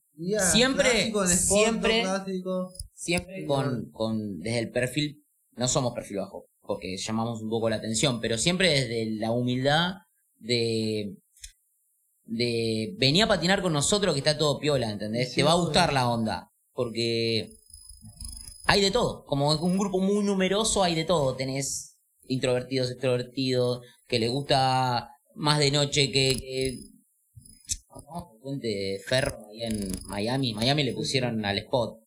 [0.52, 2.72] Siempre- clásico en sport, siempre- clásico.
[2.94, 5.24] Siempre con, con, desde el perfil,
[5.56, 9.94] no somos perfil bajo, porque llamamos un poco la atención, pero siempre desde la humildad
[10.38, 11.16] de,
[12.24, 15.30] de venir a patinar con nosotros que está todo piola, ¿entendés?
[15.30, 17.50] Sí, Te va a gustar la onda, porque
[18.66, 21.98] hay de todo, como es un grupo muy numeroso hay de todo, tenés
[22.28, 26.36] introvertidos, extrovertidos, que les gusta más de noche que...
[26.36, 26.91] que
[27.94, 30.54] Vamos por Puente de Ferro ahí en Miami.
[30.54, 31.98] Miami le pusieron al spot.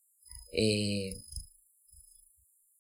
[0.52, 1.14] Eh,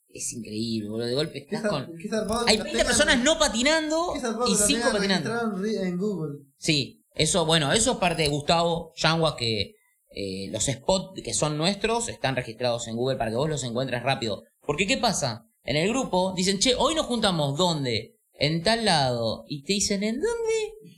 [0.09, 1.07] es increíble, boludo.
[1.07, 1.85] De golpe estás con.
[1.97, 2.09] qué
[2.47, 5.65] Hay que 20 la personas no patinando y que la 5 tengan patinando.
[5.65, 6.39] en Google.
[6.57, 9.75] Sí, eso, bueno, eso es parte de Gustavo Yanguas que
[10.15, 14.01] eh, los spots que son nuestros están registrados en Google para que vos los encuentres
[14.03, 14.43] rápido.
[14.65, 15.45] Porque ¿qué pasa?
[15.63, 18.17] En el grupo dicen, che, hoy nos juntamos, ¿dónde?
[18.33, 19.43] En tal lado.
[19.47, 20.94] Y te dicen, ¿en dónde?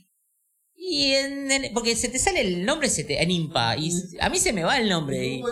[0.80, 3.76] Y en, en- porque se te sale el nombre se te, en impa.
[3.76, 5.26] Y s- a mí se me va el nombre.
[5.26, 5.42] Y,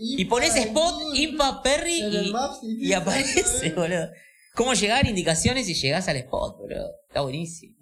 [0.00, 4.08] y pones spot, impa, Perry en el y, Maps y y te aparece, sale, boludo.
[4.54, 5.06] ¿Cómo llegar?
[5.06, 6.88] Indicaciones y llegás al spot, boludo.
[7.08, 7.76] Está buenísimo.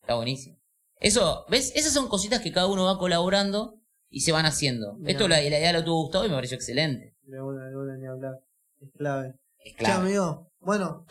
[0.00, 0.56] Está buenísimo.
[1.00, 1.72] Eso, ¿ves?
[1.74, 4.96] Esas son cositas que cada uno va colaborando y se van haciendo.
[5.06, 7.16] Esto la, la idea lo tuvo Gustavo y me pareció excelente.
[7.22, 8.34] De una, de una, ni hablar.
[8.80, 9.34] Es clave.
[9.64, 10.00] Es Che, claro.
[10.02, 11.04] amigo, bueno,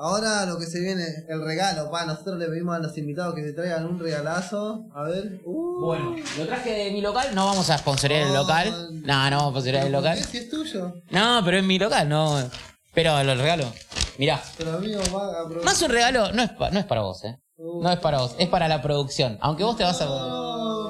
[0.00, 3.42] ahora lo que se viene, el regalo, pa, nosotros le pedimos a los invitados que
[3.42, 4.86] se traigan un regalazo.
[4.94, 5.40] A ver.
[5.44, 5.84] Uh.
[5.84, 8.88] Bueno, lo traje de mi local, no vamos a sponsorear el local.
[9.04, 10.24] No, no vamos a sponsorear el ¿Pero por local.
[10.24, 10.94] Si es tuyo.
[11.10, 12.50] No, pero es mi local, no.
[12.94, 13.72] Pero lo regalo.
[14.18, 17.24] Mirá, Pero amigo, va a más un regalo no es, pa- no es para vos,
[17.24, 17.38] eh.
[17.56, 17.82] Uh.
[17.82, 19.38] No es para vos, es para la producción.
[19.40, 20.06] Aunque vos te vas a.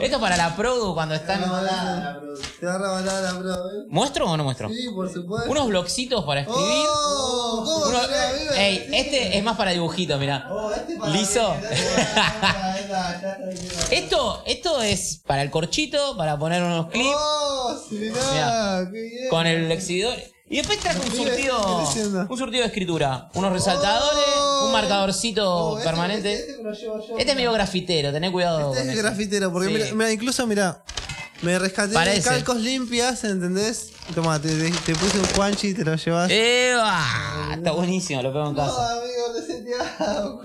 [0.01, 1.41] Esto es para la produ cuando están.
[1.43, 1.85] rebalar
[2.15, 2.35] la pro.
[2.59, 3.85] Te va a rebalar la pro, ¿eh?
[3.89, 4.69] ¿Muestro o no muestro?
[4.69, 5.51] Sí, por supuesto.
[5.51, 6.87] Unos blogcitos para escribir.
[6.89, 8.53] Oh, ¿cómo Uno- será, amigo?
[8.55, 10.47] Ey, este es más para dibujitos, mirá.
[10.51, 11.55] Oh, este para Liso.
[13.91, 18.91] Esto, esto es para el corchito, para poner unos clips Oh, sí, mirá, Mirá.
[18.93, 19.29] qué bien.
[19.31, 20.15] con el exhibidor.
[20.53, 21.79] Y después traje un surtido,
[22.29, 24.65] un surtido de escritura, unos resaltadores, Oh.
[24.67, 26.33] un marcadorcito Oh, este- permanente.
[26.35, 27.19] Este, este me lo llevo yo.
[27.19, 28.59] Este es medio grafitero, tené cuidado.
[28.73, 29.03] Este con es eso.
[29.07, 29.75] grafitero, porque Sí.
[29.75, 30.83] mira, mira, incluso mira,
[31.43, 32.17] me rescaté Parece.
[32.17, 33.93] de calcos limpias, ¿entendés?
[34.13, 36.29] Toma, te, te- te puse un Juanchi y te lo llevas.
[36.33, 37.01] ¡Eva!
[37.55, 38.93] Está buenísimo, lo pego en no, casa.
[38.95, 40.43] amigo, lo seteado.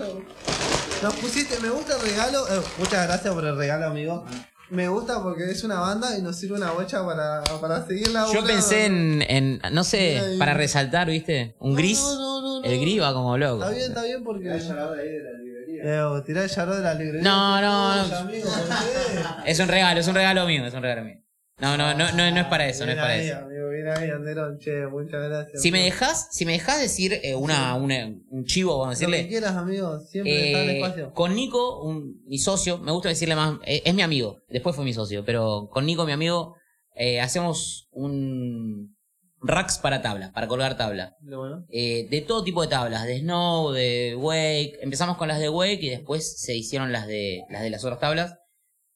[1.02, 2.46] Nos pusiste, me gusta el regalo.
[2.48, 4.24] eh, muchas gracias por el regalo, amigo.
[4.68, 8.26] Me gusta porque es una banda y nos sirve una bocha para, para seguir la
[8.32, 10.38] Yo pensé en, en, no sé, Mira ahí.
[10.38, 11.54] para resaltar, ¿viste?
[11.60, 12.00] Un gris.
[12.00, 12.64] No, no, no, no.
[12.66, 13.62] El gris va como loco.
[13.62, 14.44] Está bien, está bien porque.
[14.58, 15.84] Ya la hora ahí de la librería.
[15.84, 17.22] Leo, tirá el charro de la librería.
[17.22, 18.16] No, no, Uy, no.
[18.18, 19.50] amigo, ¿por qué?
[19.50, 21.22] Es un regalo, es un regalo mío, es un regalo mío.
[21.58, 23.38] No, no, no, no, no es para eso, no es Bien para ahí, eso.
[23.38, 23.55] Amigo,
[23.94, 25.62] Anderón, che, muchas gracias.
[25.62, 29.10] Si me dejas, si me dejas decir eh, una, una- un chivo, vamos a Lo
[29.10, 29.28] que decirle.
[29.28, 31.12] quieras, amigo, siempre está en eh, espacio.
[31.14, 34.84] con Nico, un- mi socio, me gusta decirle más, eh, es mi amigo, después fue
[34.84, 36.56] mi socio, pero con Nico, mi amigo,
[36.94, 38.96] eh, hacemos un
[39.42, 41.14] racks para tabla, para colgar tabla.
[41.20, 41.66] Bueno.
[41.68, 44.78] De todo tipo de tablas, de snow, de wake.
[44.80, 48.00] Empezamos con las de wake y después se hicieron las de las de las otras
[48.00, 48.34] tablas.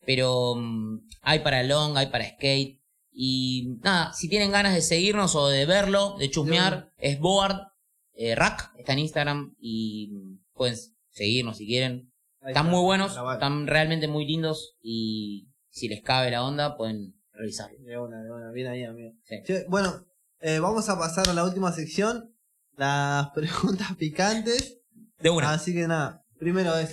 [0.07, 2.80] Pero mm, hay para long, hay para skate.
[3.13, 7.71] Y nada, si tienen ganas de seguirnos o de verlo, de chusmear, es Board
[8.15, 10.13] eh, Rack, está en Instagram y
[10.53, 10.77] pueden
[11.11, 12.13] seguirnos si quieren.
[12.43, 16.77] Ahí Están está, muy buenos, están realmente muy lindos y si les cabe la onda
[16.77, 17.79] pueden revisarlo.
[17.81, 19.13] De una, de una, bien ahí, amigo.
[19.25, 19.37] Sí.
[19.69, 20.07] Bueno,
[20.41, 22.35] eh, vamos a pasar a la última sección,
[22.77, 24.81] las preguntas picantes.
[25.19, 25.53] De una.
[25.53, 26.93] Así que nada, primero es,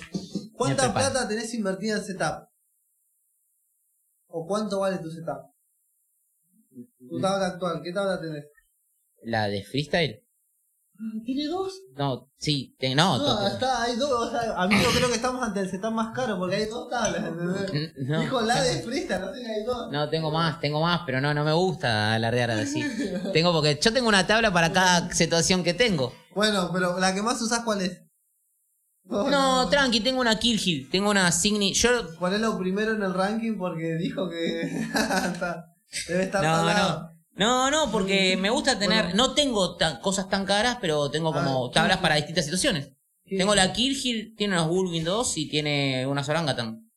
[0.53, 2.49] ¿cuánta plata tenés invertida en setup?
[4.28, 5.57] ¿O cuánto vale tu setup?
[7.10, 8.45] Tu tabla actual, ¿qué tabla tenés?
[9.24, 10.24] La de freestyle.
[11.24, 11.74] ¿Tiene dos?
[11.95, 15.60] No, sí, te- no, No, está, hay dos, o sea, amigo, creo que estamos ante
[15.60, 17.93] el setup más caro porque hay dos tablas, ¿entendés?
[18.08, 18.20] No.
[18.20, 19.91] Dijo la de freestyle, no sé que hay dos.
[19.91, 22.84] No, tengo más, tengo más, pero no, no me gusta alardear así.
[23.34, 26.14] Tengo porque yo tengo una tabla para cada situación que tengo.
[26.34, 28.01] Bueno, pero la que más usás, ¿cuál es?
[29.05, 31.74] No, tranqui, tengo una Kill Hill, tengo una Signi.
[31.74, 31.89] Yo.
[32.20, 34.62] Ponelo primero en el ranking porque dijo que
[35.32, 35.76] está-
[36.08, 37.00] debe estar No, talado.
[37.04, 37.18] no.
[37.39, 39.06] No, no, porque me gusta tener.
[39.06, 39.28] Bueno.
[39.28, 42.89] No tengo tan- cosas tan caras, pero tengo como Ah, tablas para distintas situaciones.
[43.26, 43.38] ¿Qué?
[43.38, 46.89] Tengo la Kill Hill, tiene unos Whirlwind 2 y tiene unas Orangutan.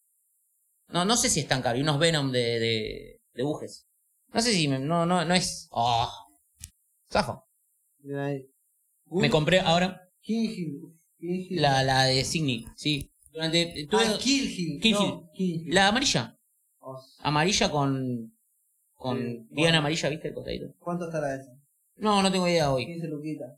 [0.89, 3.87] No, no sé si es tan caro, y unos Venom de, de, de bujes.
[4.33, 4.67] No sé si.
[4.69, 5.69] me- no, no, no es.
[5.73, 6.11] Oh.
[7.13, 7.43] Zafa.
[8.03, 8.47] Mira ahí.
[9.11, 10.95] Me compré ahora Hill.
[11.51, 13.13] la, la de Signy, sí.
[13.33, 13.87] Durante.
[13.91, 14.81] tuve- Ah, Kill Hill.
[14.81, 15.31] Kill no,
[15.67, 16.39] la amarilla.
[16.79, 18.33] Oh, Amarilla con.
[19.01, 19.17] Con.
[19.19, 19.79] Sí, Diana bueno.
[19.79, 20.29] amarilla, ¿viste?
[20.29, 20.75] El costadito.
[20.79, 21.51] ¿Cuánto estará eso?
[21.97, 22.85] No, no tengo idea hoy.
[22.87, 23.51] 15 luquitas.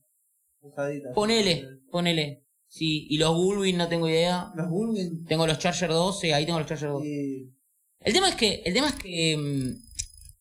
[1.15, 2.45] Ponele, ponele.
[2.69, 4.53] Sí, y los Bullwin no tengo idea.
[4.55, 5.25] Los Bulgin.
[5.27, 7.07] Tengo los Charger 12, ahí tengo los Charger 12.
[7.09, 7.53] Y...
[8.01, 9.37] El tema es que, el tema es que.
[9.37, 9.83] mm,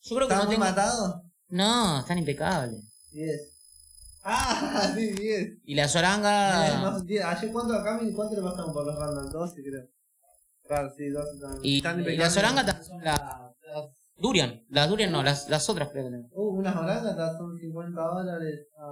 [0.04, 0.66] Yo creo que ¿Están no muy tengo.
[0.66, 1.16] matados?
[1.49, 2.80] No, están impecables.
[3.12, 3.47] 10.
[4.24, 5.58] Ah, sí, 10.
[5.66, 6.80] Y la Eh, Soranga.
[6.91, 7.24] no, 10.
[7.26, 9.88] Ayer cuánto acá y cuánto le pasamos por los random 12, creo.
[10.68, 11.62] Claro, sí, 12 también.
[11.66, 12.30] Y, Están y la.
[12.30, 13.20] Soranga también son las.
[13.20, 13.86] las
[14.22, 14.63] Durian.
[14.69, 16.28] Las Durian no, las, las otras creo que tengo.
[16.34, 18.84] Uh, unas orangas son 50 dólares a,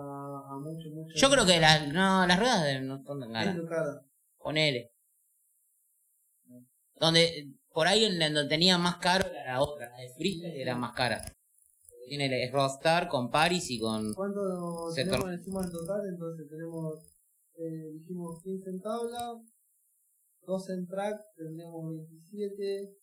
[0.51, 1.13] a mucho, mucho.
[1.15, 3.55] Yo creo que las, no, las ruedas de- no son tan caras.
[4.37, 4.91] Ponele.
[6.95, 10.75] Donde, por ahí en donde tenía más caro era la otra, la de Freestyle era
[10.75, 11.21] más cara.
[12.07, 14.13] Tiene el Rockstar con Paris y con...
[14.13, 14.41] ¿Cuánto
[14.95, 16.01] tenemos en suma en total?
[16.09, 16.95] Entonces tenemos,
[17.55, 19.35] eh, dijimos 15 en tabla,
[20.47, 22.95] 2 en track, tendríamos 27,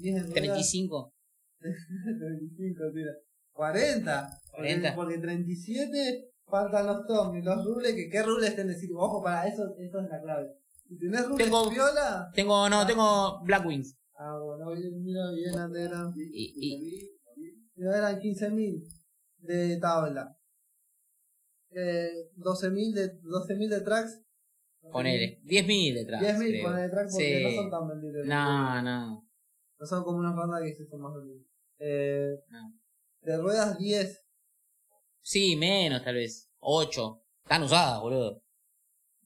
[0.00, 1.14] 10 en ruedas, 35.
[2.18, 3.12] 35, tira.
[3.52, 4.30] 40.
[4.50, 4.94] Porque, 40.
[4.94, 10.00] porque 37 Faltan los zombies, los rules, que qué rules tenés ojo, para eso, eso
[10.00, 10.48] es la clave.
[10.88, 13.94] Si tenés rules Tengo- viola, Tengo, no, tengo Black Wings.
[14.16, 14.70] ah, bueno,
[15.02, 17.10] mira bien, eran, Y, y-
[17.76, 18.82] eran 15.000
[19.40, 20.34] de tabla.
[21.70, 24.18] Eh, 12.000 de, 12.000 de tracks.
[24.90, 25.40] ponele.
[25.44, 26.22] 10.000 detrás.
[26.22, 26.64] 10.000 creo.
[26.64, 27.44] con el track porque Sí.
[27.44, 28.26] no son tan vendibles.
[28.26, 29.27] No, no.
[29.78, 31.46] No son como unas bandas que se son más vendibles.
[31.78, 32.36] Eh,
[33.22, 34.24] de ruedas 10.
[35.22, 36.50] Sí, menos tal vez.
[36.60, 37.22] 8.
[37.44, 38.42] Están usadas, boludo.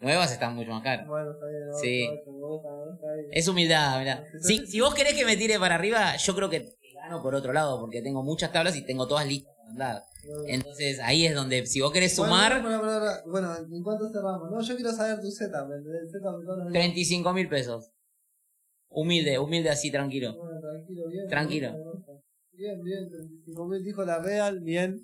[0.00, 1.07] Nuevas están mucho más caras.
[1.07, 1.74] Bueno, está bien.
[1.80, 2.03] Sí.
[2.03, 3.28] está bien.
[3.30, 4.24] Es humildad, mirá.
[4.40, 7.53] Si, si vos querés que me tire para arriba, yo creo que gano por otro
[7.53, 10.03] lado, porque tengo muchas tablas y tengo todas listas para andar.
[10.46, 14.50] Entonces ahí es donde, si vos querés sumar, Bueno, bueno, bueno, bueno, ¿en cuánto cerramos?
[14.50, 16.03] No, yo quiero saber tu Z, ¿me entendés?
[16.03, 16.72] El Z me todos los días.
[16.72, 17.90] 35 mil pesos.
[18.95, 20.36] Humilde, humilde así, tranquilo.
[20.36, 21.26] Bueno, tranquilo, bien.
[21.28, 21.72] Tranquilo.
[22.53, 25.01] Bien, bien, 35 mil dijo la Real, bien.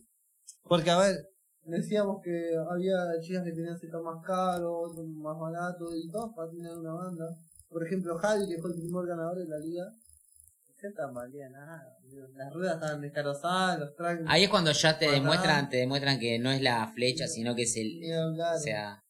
[0.62, 1.16] Porque, a ver,
[1.62, 6.50] decíamos que había chicas que tenían Z más caro, otros más baratos y todos para
[6.50, 7.24] tener una banda.
[7.68, 9.84] Por ejemplo, Javi, que fue el primer ganador de la liga.
[10.98, 11.82] no valía nada.
[12.36, 14.22] Las ruedas estaban descarozadas, los tracks.
[14.26, 17.62] Ahí es cuando ya te demuestran, te demuestran que no es la flecha, sino que
[17.62, 19.02] es el, o sea,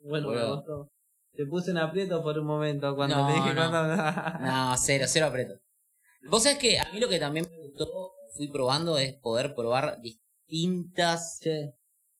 [0.00, 0.56] Bueno, me Boludo.
[0.56, 0.91] gustó.
[1.34, 3.70] Te puse en aprieto por un momento cuando No, te dije no.
[3.70, 3.86] cuando...
[4.44, 5.54] no, cero, cero aprieto.
[6.28, 9.98] Vos sabés que a mí lo que también me gustó, fui probando, es poder probar
[10.00, 11.72] distintas, Che.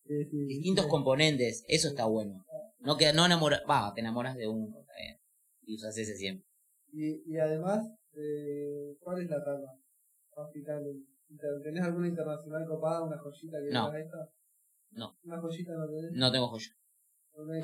[0.05, 1.65] Sí, sí, distintos componentes.
[1.69, 2.45] Eso está bueno.
[2.81, 5.19] No que no enamoras, va, te enamoras de uno, está bien.
[5.65, 6.45] Y usas ese siempre.
[6.93, 9.69] Y, y además, eh, ¿cuál es la tabla?
[10.35, 10.83] Hospital.
[11.63, 13.95] ¿Tenés alguna internacional copada, una joyita que No.
[13.95, 14.29] esta?
[14.91, 15.17] No.
[15.25, 16.13] Una joyita no tenés.
[16.13, 16.69] No tengo joya.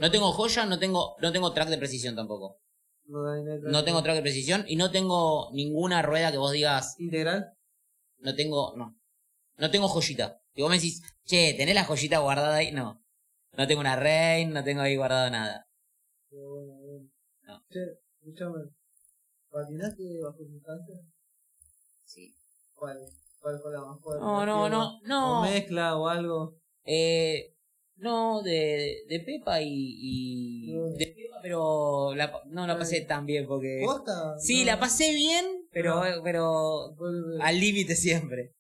[0.00, 2.58] No tengo joya, no tengo, no tengo track de precisión tampoco.
[3.06, 7.52] no tengo track de precisión y no tengo ninguna rueda que vos digas, ¿Integral?
[8.18, 8.96] no tengo, no.
[9.56, 10.40] No tengo joyita.
[10.54, 12.70] Y vos me decís, che, ¿tenés la joyita guardada ahí?
[12.72, 13.02] No.
[13.52, 15.66] No tengo una Rain, no tengo ahí guardado nada.
[16.30, 17.10] Pero bueno, bueno.
[17.42, 17.62] No.
[17.70, 17.80] Che,
[18.20, 18.70] escuchame.
[19.50, 21.00] ¿Patinaste bajo sustancias?
[22.04, 22.32] Sí.
[22.74, 22.98] ¿Cuál?
[23.40, 24.22] ¿Cuál fue la más fuerte?
[24.24, 25.42] No, no, no, ¿O no.
[25.42, 26.54] mezcla o algo?
[26.84, 27.54] Eh,
[27.98, 30.84] no, de, de Pepa y, y No.
[30.90, 34.38] de Pepa, pero la, no la pasé tan bien porque ¿Posta?
[34.38, 34.66] sí, No.
[34.66, 36.22] la pasé bien, pero No.
[36.22, 36.94] pero
[37.40, 38.54] al límite siempre.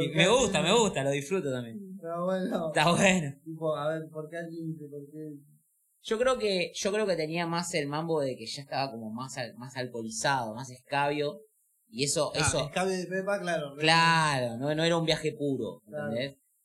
[0.00, 1.78] Y me gusta, me gusta, lo disfruto también.
[1.96, 2.68] Está bueno.
[2.68, 3.34] Está bueno.
[3.44, 4.84] Tipo, a ver, ¿por qué al límite?
[4.88, 5.32] ¿Por qué?
[6.02, 9.10] Yo creo que yo creo que tenía más el mambo de que ya estaba como
[9.10, 11.40] más al- más alcoholizado, más escabio
[11.90, 13.74] y eso Ah, eso escape de Pepa, claro.
[13.76, 16.14] claro, no no era un viaje puro, Claro.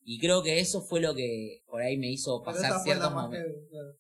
[0.08, 3.52] Y creo que eso fue lo que por ahí me hizo pasar ciertos momentos.
[3.52, 3.98] heavy, claro.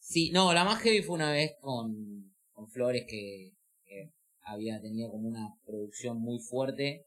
[0.00, 3.52] Sí, no, la más heavy fue una vez con, con Flores que,
[3.84, 7.06] que había tenido como una producción muy fuerte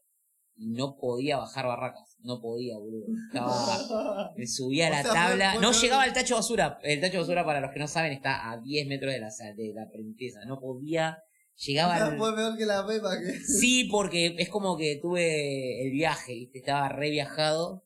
[0.56, 3.06] y no podía bajar barracas, no podía, boludo.
[3.26, 6.78] Estaba, me subía a O la sea, tabla, no llegaba al tacho basura.
[6.82, 9.72] El tacho basura, para los que no saben, está a 10 metros de la, de
[9.74, 10.44] la princesa.
[10.46, 11.18] No podía,
[11.56, 12.18] llegaba al...
[12.18, 13.18] fue peor que la Pepa.
[13.18, 13.38] Que...
[13.40, 16.58] Sí, porque es como que tuve el viaje, ¿viste?
[16.58, 17.84] Estaba re viajado.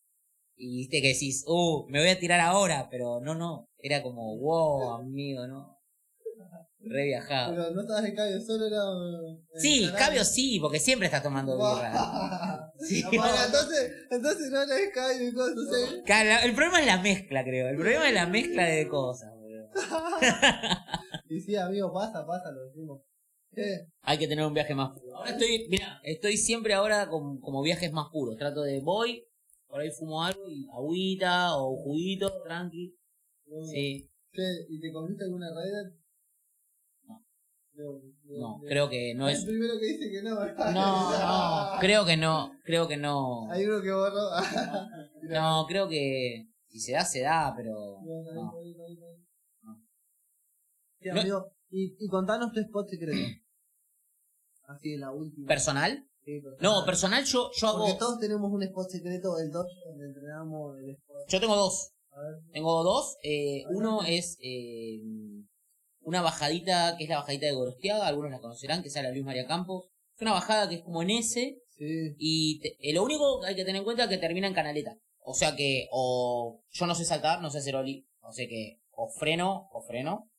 [0.58, 3.68] Y viste que decís, uh, me voy a tirar ahora, pero no, no.
[3.78, 5.76] Era como, wow, amigo, ¿no?
[6.88, 7.50] Re viajado.
[7.54, 8.78] Pero no estabas en cabio, solo era.
[8.78, 11.92] eh, Sí, cabio sí, porque siempre estás tomando birra.
[12.78, 13.02] Sí.
[13.04, 15.56] Bueno, entonces, entonces no era escabio y cosas.
[16.04, 17.68] Claro, El problema es la mezcla, creo.
[17.68, 19.70] El problema es la mezcla de cosas, boludo.
[21.28, 23.00] Y sí, amigo, pasa, pasa, lo decimos.
[23.56, 25.16] Eh, Hay que tener un viaje más puro.
[25.16, 28.36] Ahora estoy, mira, estoy siempre ahora con como viajes más puros.
[28.36, 29.26] Trato de voy,
[29.66, 32.94] por ahí fumo algo y agüita o juguito, tranqui.
[33.72, 34.10] Sí.
[34.32, 35.92] che, ¿y te comiste alguna Raider?
[37.04, 37.24] No.
[37.74, 38.00] No,
[38.38, 39.44] No, creo que no El es.
[39.44, 40.34] primero que dice que no.
[40.72, 43.50] No, no, creo que no, creo que no.
[43.50, 44.30] Hay uno que borró.
[45.22, 47.72] No, creo que si se da, se da, pero.
[48.34, 48.52] No.
[51.00, 51.20] Sí, No.
[51.20, 53.18] amigo, y, y contanos tu spot secreto.
[54.66, 55.46] Así de la última.
[55.48, 56.06] ¿Personal?
[56.24, 56.58] Sí, personal.
[56.80, 57.98] No, personal yo, yo Porque hago.
[57.98, 61.16] todos tenemos un spot secreto del dojo donde entrenamos el spot.
[61.28, 61.92] Yo tengo dos.
[62.10, 62.34] A ver.
[62.52, 63.16] Tengo dos.
[63.22, 65.02] Eh, uno es eh,
[66.00, 69.24] una bajadita que es la bajadita de Gorostiaga, algunos la conocerán, que sale a Luis
[69.24, 69.84] María Campos.
[70.16, 72.14] Es una bajada que es como en S Sí.
[72.18, 74.54] y te- eh, lo único que hay que tener en cuenta es que termina en
[74.54, 74.96] canaleta.
[75.20, 78.78] O sea que o yo no sé saltar, no sé hacer oli, o sea que
[78.92, 80.30] o freno o freno.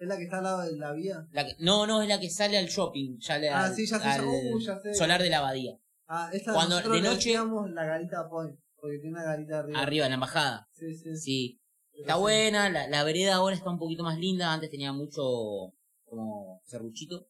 [0.00, 1.28] Es la que está al lado de la vía.
[1.32, 3.86] La que- no, no, es la que sale al shopping, ya le, Ah, al, sí,
[3.86, 4.94] ya sé, al ya- uh, ya sé.
[4.94, 5.78] solar de la abadía.
[6.08, 7.34] Ah, esta Cuando de noche-
[7.74, 8.58] la garita point.
[8.76, 9.78] Porque tiene una garita arriba.
[9.80, 10.68] Arriba, en la embajada.
[10.72, 11.16] Sí, sí.
[11.16, 11.60] Sí.
[11.92, 12.20] Pero Está sí.
[12.20, 15.74] buena, la, la vereda ahora está un poquito más linda, antes tenía mucho
[16.06, 17.28] como serruchito.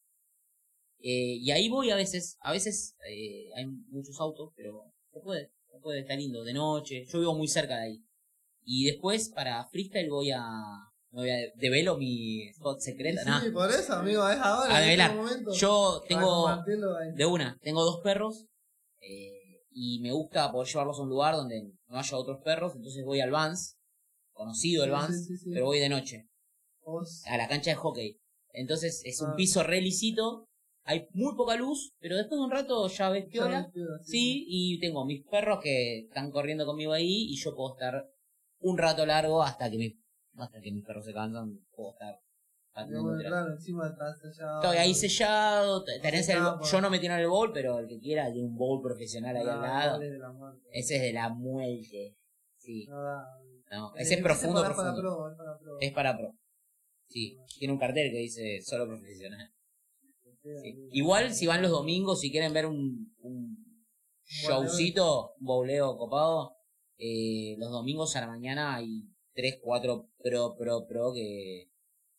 [1.03, 5.51] Eh, y ahí voy a veces, a veces eh, hay muchos autos, pero se puede.
[5.83, 7.05] puede estar lindo, de noche.
[7.07, 8.05] Yo vivo muy cerca de ahí.
[8.65, 10.43] Y después, para freestyle, voy a.
[11.13, 13.23] Me voy a develo mi spot secreta.
[13.23, 13.53] Sí, nah.
[13.53, 14.75] por eso, amigo, es ahora.
[14.77, 15.17] A este develar.
[15.17, 15.53] momento.
[15.53, 16.49] Yo tengo.
[17.15, 18.47] De una, tengo dos perros.
[19.01, 19.37] eh,
[19.73, 22.75] y me gusta poder llevarlos a un lugar donde no haya otros perros.
[22.77, 23.77] Entonces voy al Vans.
[24.33, 25.17] Conocido el Vans.
[25.27, 25.51] sí, sí, sí.
[25.53, 26.27] Pero voy de noche.
[27.27, 28.17] A la cancha de hockey.
[28.53, 29.35] Entonces es un Ah.
[29.37, 30.47] piso re lisito.
[30.85, 31.93] Hay muy poca luz.
[32.01, 33.71] Pero después de un rato ya ves ves, piola,
[34.03, 38.09] Sí, y tengo mis perros que están corriendo conmigo ahí y yo puedo estar
[38.63, 39.95] un rato largo hasta que mis,
[40.37, 42.21] hasta que mis perros se cansan, puedo estar
[42.89, 44.55] bueno, claro, encima estás allá.
[44.63, 47.79] Estoy ahí sellado, te- tenés el, Sellado, yo no me tiro en el bowl, pero
[47.81, 50.01] el que quiera tiene un bowl profesional ahí al lado.
[50.73, 52.17] Ese es de la muerte.
[52.57, 55.01] Sí, No Eh, ese es profundo, para, para profundo.
[55.17, 55.77] pro, es para pro.
[55.81, 56.35] Es para pro.
[57.09, 59.51] Sí, tiene un cartel que dice solo profesional.
[60.63, 60.89] Sí.
[60.93, 63.85] Igual si van los domingos, si quieren ver un, un
[64.25, 66.57] showcito, un bowleo copado,
[66.99, 69.10] eh, los domingos a la mañana hay
[69.41, 71.71] 3, 4 pro, pro, pro que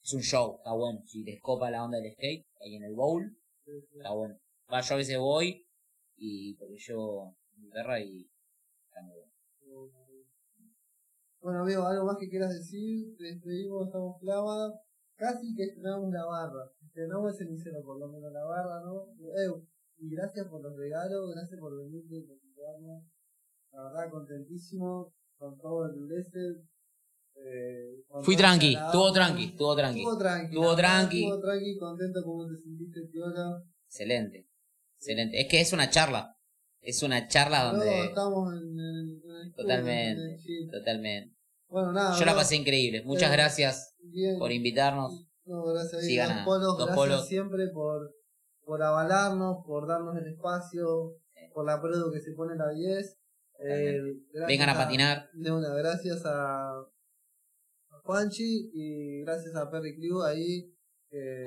[0.02, 1.04] es un show, está bueno.
[1.06, 3.38] Si les copa la onda del skate, ahí en el bowl,
[3.96, 4.40] está bueno.
[4.74, 5.68] Va, yo a veces voy
[6.18, 8.28] y porque yo mi perra y
[8.88, 9.32] está muy bueno.
[11.42, 13.16] Bueno, amigo, algo más que quieras decir.
[13.18, 14.74] Te despedimos, estamos clava.
[15.16, 16.72] Casi que estrenamos la barra.
[16.84, 19.12] Estrenamos el cenicero, por lo menos la barra, ¿no?
[19.20, 19.64] Eh,
[19.98, 23.04] y gracias por los regalos, gracias por venir, por invitarnos.
[23.72, 26.71] La verdad, contentísimo con todo el blessed.
[27.36, 30.00] Eh, Fui tranqui, estuvo tranqui, estuvo tranqui.
[30.02, 30.46] Estuvo tranqui.
[30.56, 31.24] Estuvo tranqui.
[31.24, 33.64] Estuvo tranqui, contento como te sentiste, Piola.
[33.88, 34.48] Excelente,
[34.98, 35.42] excelente.
[35.42, 36.36] Es que es una charla,
[36.82, 38.06] es una charla No, donde...
[38.06, 40.22] estamos en, el- en Totalmente.
[40.24, 40.70] en el chill.
[40.72, 41.36] Totalmente.
[41.68, 42.18] Bueno, nada.
[42.20, 43.02] Yo la pasé increíble.
[43.06, 44.38] Muchas Eh, gracias Bien.
[44.38, 45.26] por invitarnos.
[45.46, 47.28] No, gracias Dos a polos, Dos gracias Polos.
[47.28, 48.14] siempre por,
[48.64, 51.16] por avalarnos, por darnos el espacio,
[51.54, 53.18] por la prueba que se pone la 10.
[53.64, 54.00] Eh,
[54.48, 55.30] Vengan a patinar.
[55.34, 56.72] De una, gracias a
[58.04, 60.72] Juanchi y gracias a Perry Crew ahí,
[61.10, 61.46] que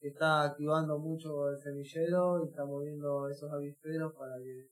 [0.00, 4.68] está activando mucho el semillero y está moviendo esos avisperos para que,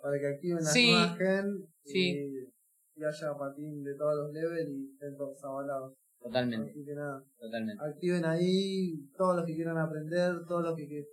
[0.00, 0.90] para que activen las Sí.
[0.90, 2.10] nuevas gen Sí.
[2.10, 5.94] y, y haya patín de todos los levels y estén todos avalados.
[6.20, 7.82] Totalmente, Así que nada totalmente.
[7.84, 11.04] activen ahí todos los que quieran aprender, todos los que, que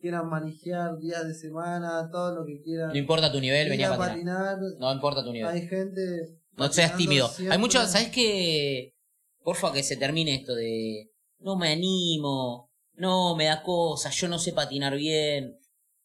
[0.00, 3.82] quieran manejar días de semana, todo lo que quieran No importa tu nivel, ir vení
[3.84, 4.56] a a patinar.
[4.56, 4.78] patinar.
[4.80, 5.48] No importa tu nivel.
[5.48, 6.38] Hay gente.
[6.58, 7.30] No seas tímido.
[7.50, 8.94] Hay muchos, ¿sabes qué?
[9.42, 14.38] Porfa, que se termine esto de no me animo, no me da cosa, yo no
[14.38, 15.56] sé patinar bien.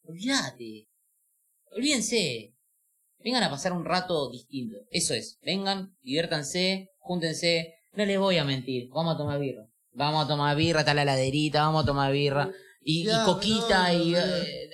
[0.04, 0.88] Olvídate.
[1.72, 2.54] Olvídense.
[3.20, 4.78] Vengan a pasar un rato distinto.
[4.92, 5.40] Eso es.
[5.42, 7.76] Vengan, diviértanse, júntense.
[7.94, 8.90] No les voy a mentir.
[8.90, 9.68] Vamos a tomar birra.
[9.94, 12.52] Vamos a tomar birra, está la laderita, vamos a tomar birra.
[12.82, 14.12] Y, coquita no, y...
[14.12, 14.26] no, no.
[14.26, 14.70] eh, eh,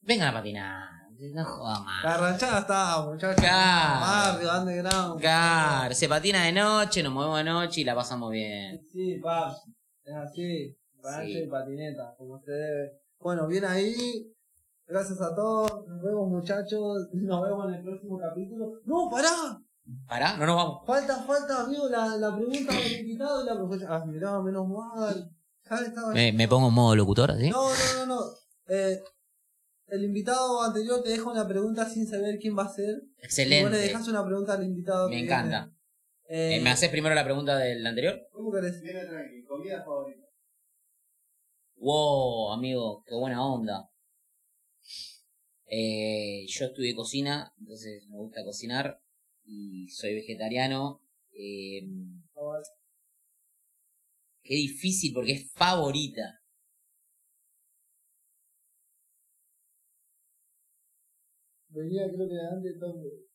[0.00, 0.89] vengan a patinar.
[1.34, 2.02] No jodan más.
[2.04, 3.36] La ranchada está, muchachos.
[3.36, 4.00] Claro.
[4.00, 5.20] Barrio, underground.
[5.20, 8.80] Claro, se patina de noche, nos movemos de noche y la pasamos bien.
[8.90, 9.52] Sí, pap.
[10.04, 10.76] Es así.
[11.02, 11.38] Rancho Sí.
[11.44, 12.92] y patineta, como se debe.
[13.18, 14.32] Bueno, bien ahí.
[14.86, 15.70] Gracias a todos.
[15.86, 17.08] Nos vemos, muchachos.
[17.12, 18.72] Nos vemos en el próximo capítulo.
[18.86, 19.58] ¡No, pará!
[20.06, 20.36] ¿Pará?
[20.36, 20.86] No nos vamos.
[20.86, 23.96] Falta, falta, amigo, la, la pregunta del invitado y la profesora.
[23.96, 25.30] Ah, mirá, menos mal.
[25.68, 27.50] Ya estaba ¿Me, me pongo en modo locutor, así?
[27.50, 28.20] No, no, no, no.
[28.68, 29.00] Eh,
[29.90, 32.88] el invitado anterior te deja una pregunta sin saber quién va a ser.
[32.88, 33.76] Y vos le Excelente.
[33.78, 35.08] dejas una pregunta al invitado.
[35.08, 35.72] Me que encanta.
[36.28, 38.20] Eh, Eh, ¿Me haces primero la pregunta del anterior?
[38.32, 38.80] ¿Cómo querés?
[38.82, 39.42] Viene tranqui.
[39.44, 40.26] Comida favorita.
[41.76, 43.90] Wow, amigo, qué buena onda.
[45.66, 49.00] Eh, yo estudié cocina, entonces me gusta cocinar
[49.44, 51.00] y soy vegetariano.
[51.32, 51.82] Eh,
[54.42, 56.39] qué difícil porque es favorita.
[61.70, 62.78] Venía, creo que antes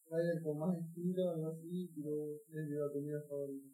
[0.09, 3.69] trailer con más estilo, algo así, pero es la comida favorita.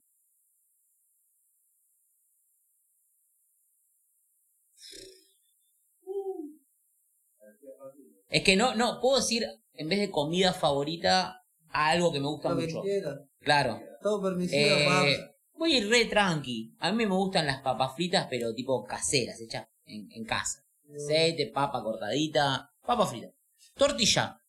[8.29, 12.49] Es que no, no, puedo decir en vez de comida favorita algo que me gusta
[12.49, 12.81] Lo que mucho.
[12.81, 13.19] quieras.
[13.39, 13.81] Claro.
[14.01, 15.17] Todo permisivo, Eh,
[15.53, 16.73] voy a ir re tranqui.
[16.79, 20.63] A mí me gustan las papas fritas, pero tipo caseras, hechas en, en casa.
[20.93, 23.31] Aceite, papa cortadita, papa frita.
[23.75, 24.40] Tortilla.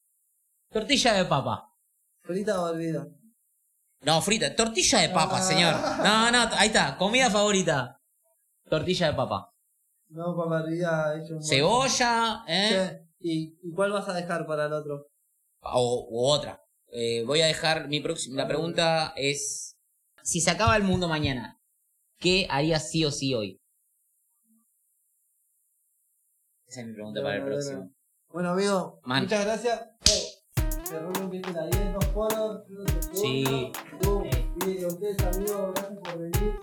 [0.72, 1.68] Tortilla de papa.
[2.22, 3.06] Frita o hervida.
[4.02, 4.54] No, frita.
[4.54, 5.42] Tortilla de papa, Ah.
[5.42, 5.74] señor.
[6.04, 6.96] No, no, ahí está.
[6.96, 8.00] Comida favorita.
[8.68, 9.50] Tortilla de papa.
[10.08, 12.68] No, papa hervida hecho un Cebolla, ¿eh?
[12.70, 15.06] Che, ¿y, ¿Y cuál vas a dejar para el otro?
[15.62, 16.60] O, u otra.
[16.88, 18.36] Eh, voy a dejar mi próxima.
[18.36, 19.76] La pregunta es:
[20.22, 21.58] si se acaba el mundo mañana,
[22.18, 23.58] ¿qué harías sí o sí hoy?
[26.66, 27.92] Esa es mi pregunta para el Bueno, próximo.
[28.30, 29.22] Bueno, amigo, Man.
[29.24, 29.88] muchas gracias.
[30.92, 32.60] Que la 10, dos polos,
[33.14, 33.72] Sí.
[34.02, 34.46] Tú, Eh.
[34.66, 36.58] y ustedes amigos, gracias por venir.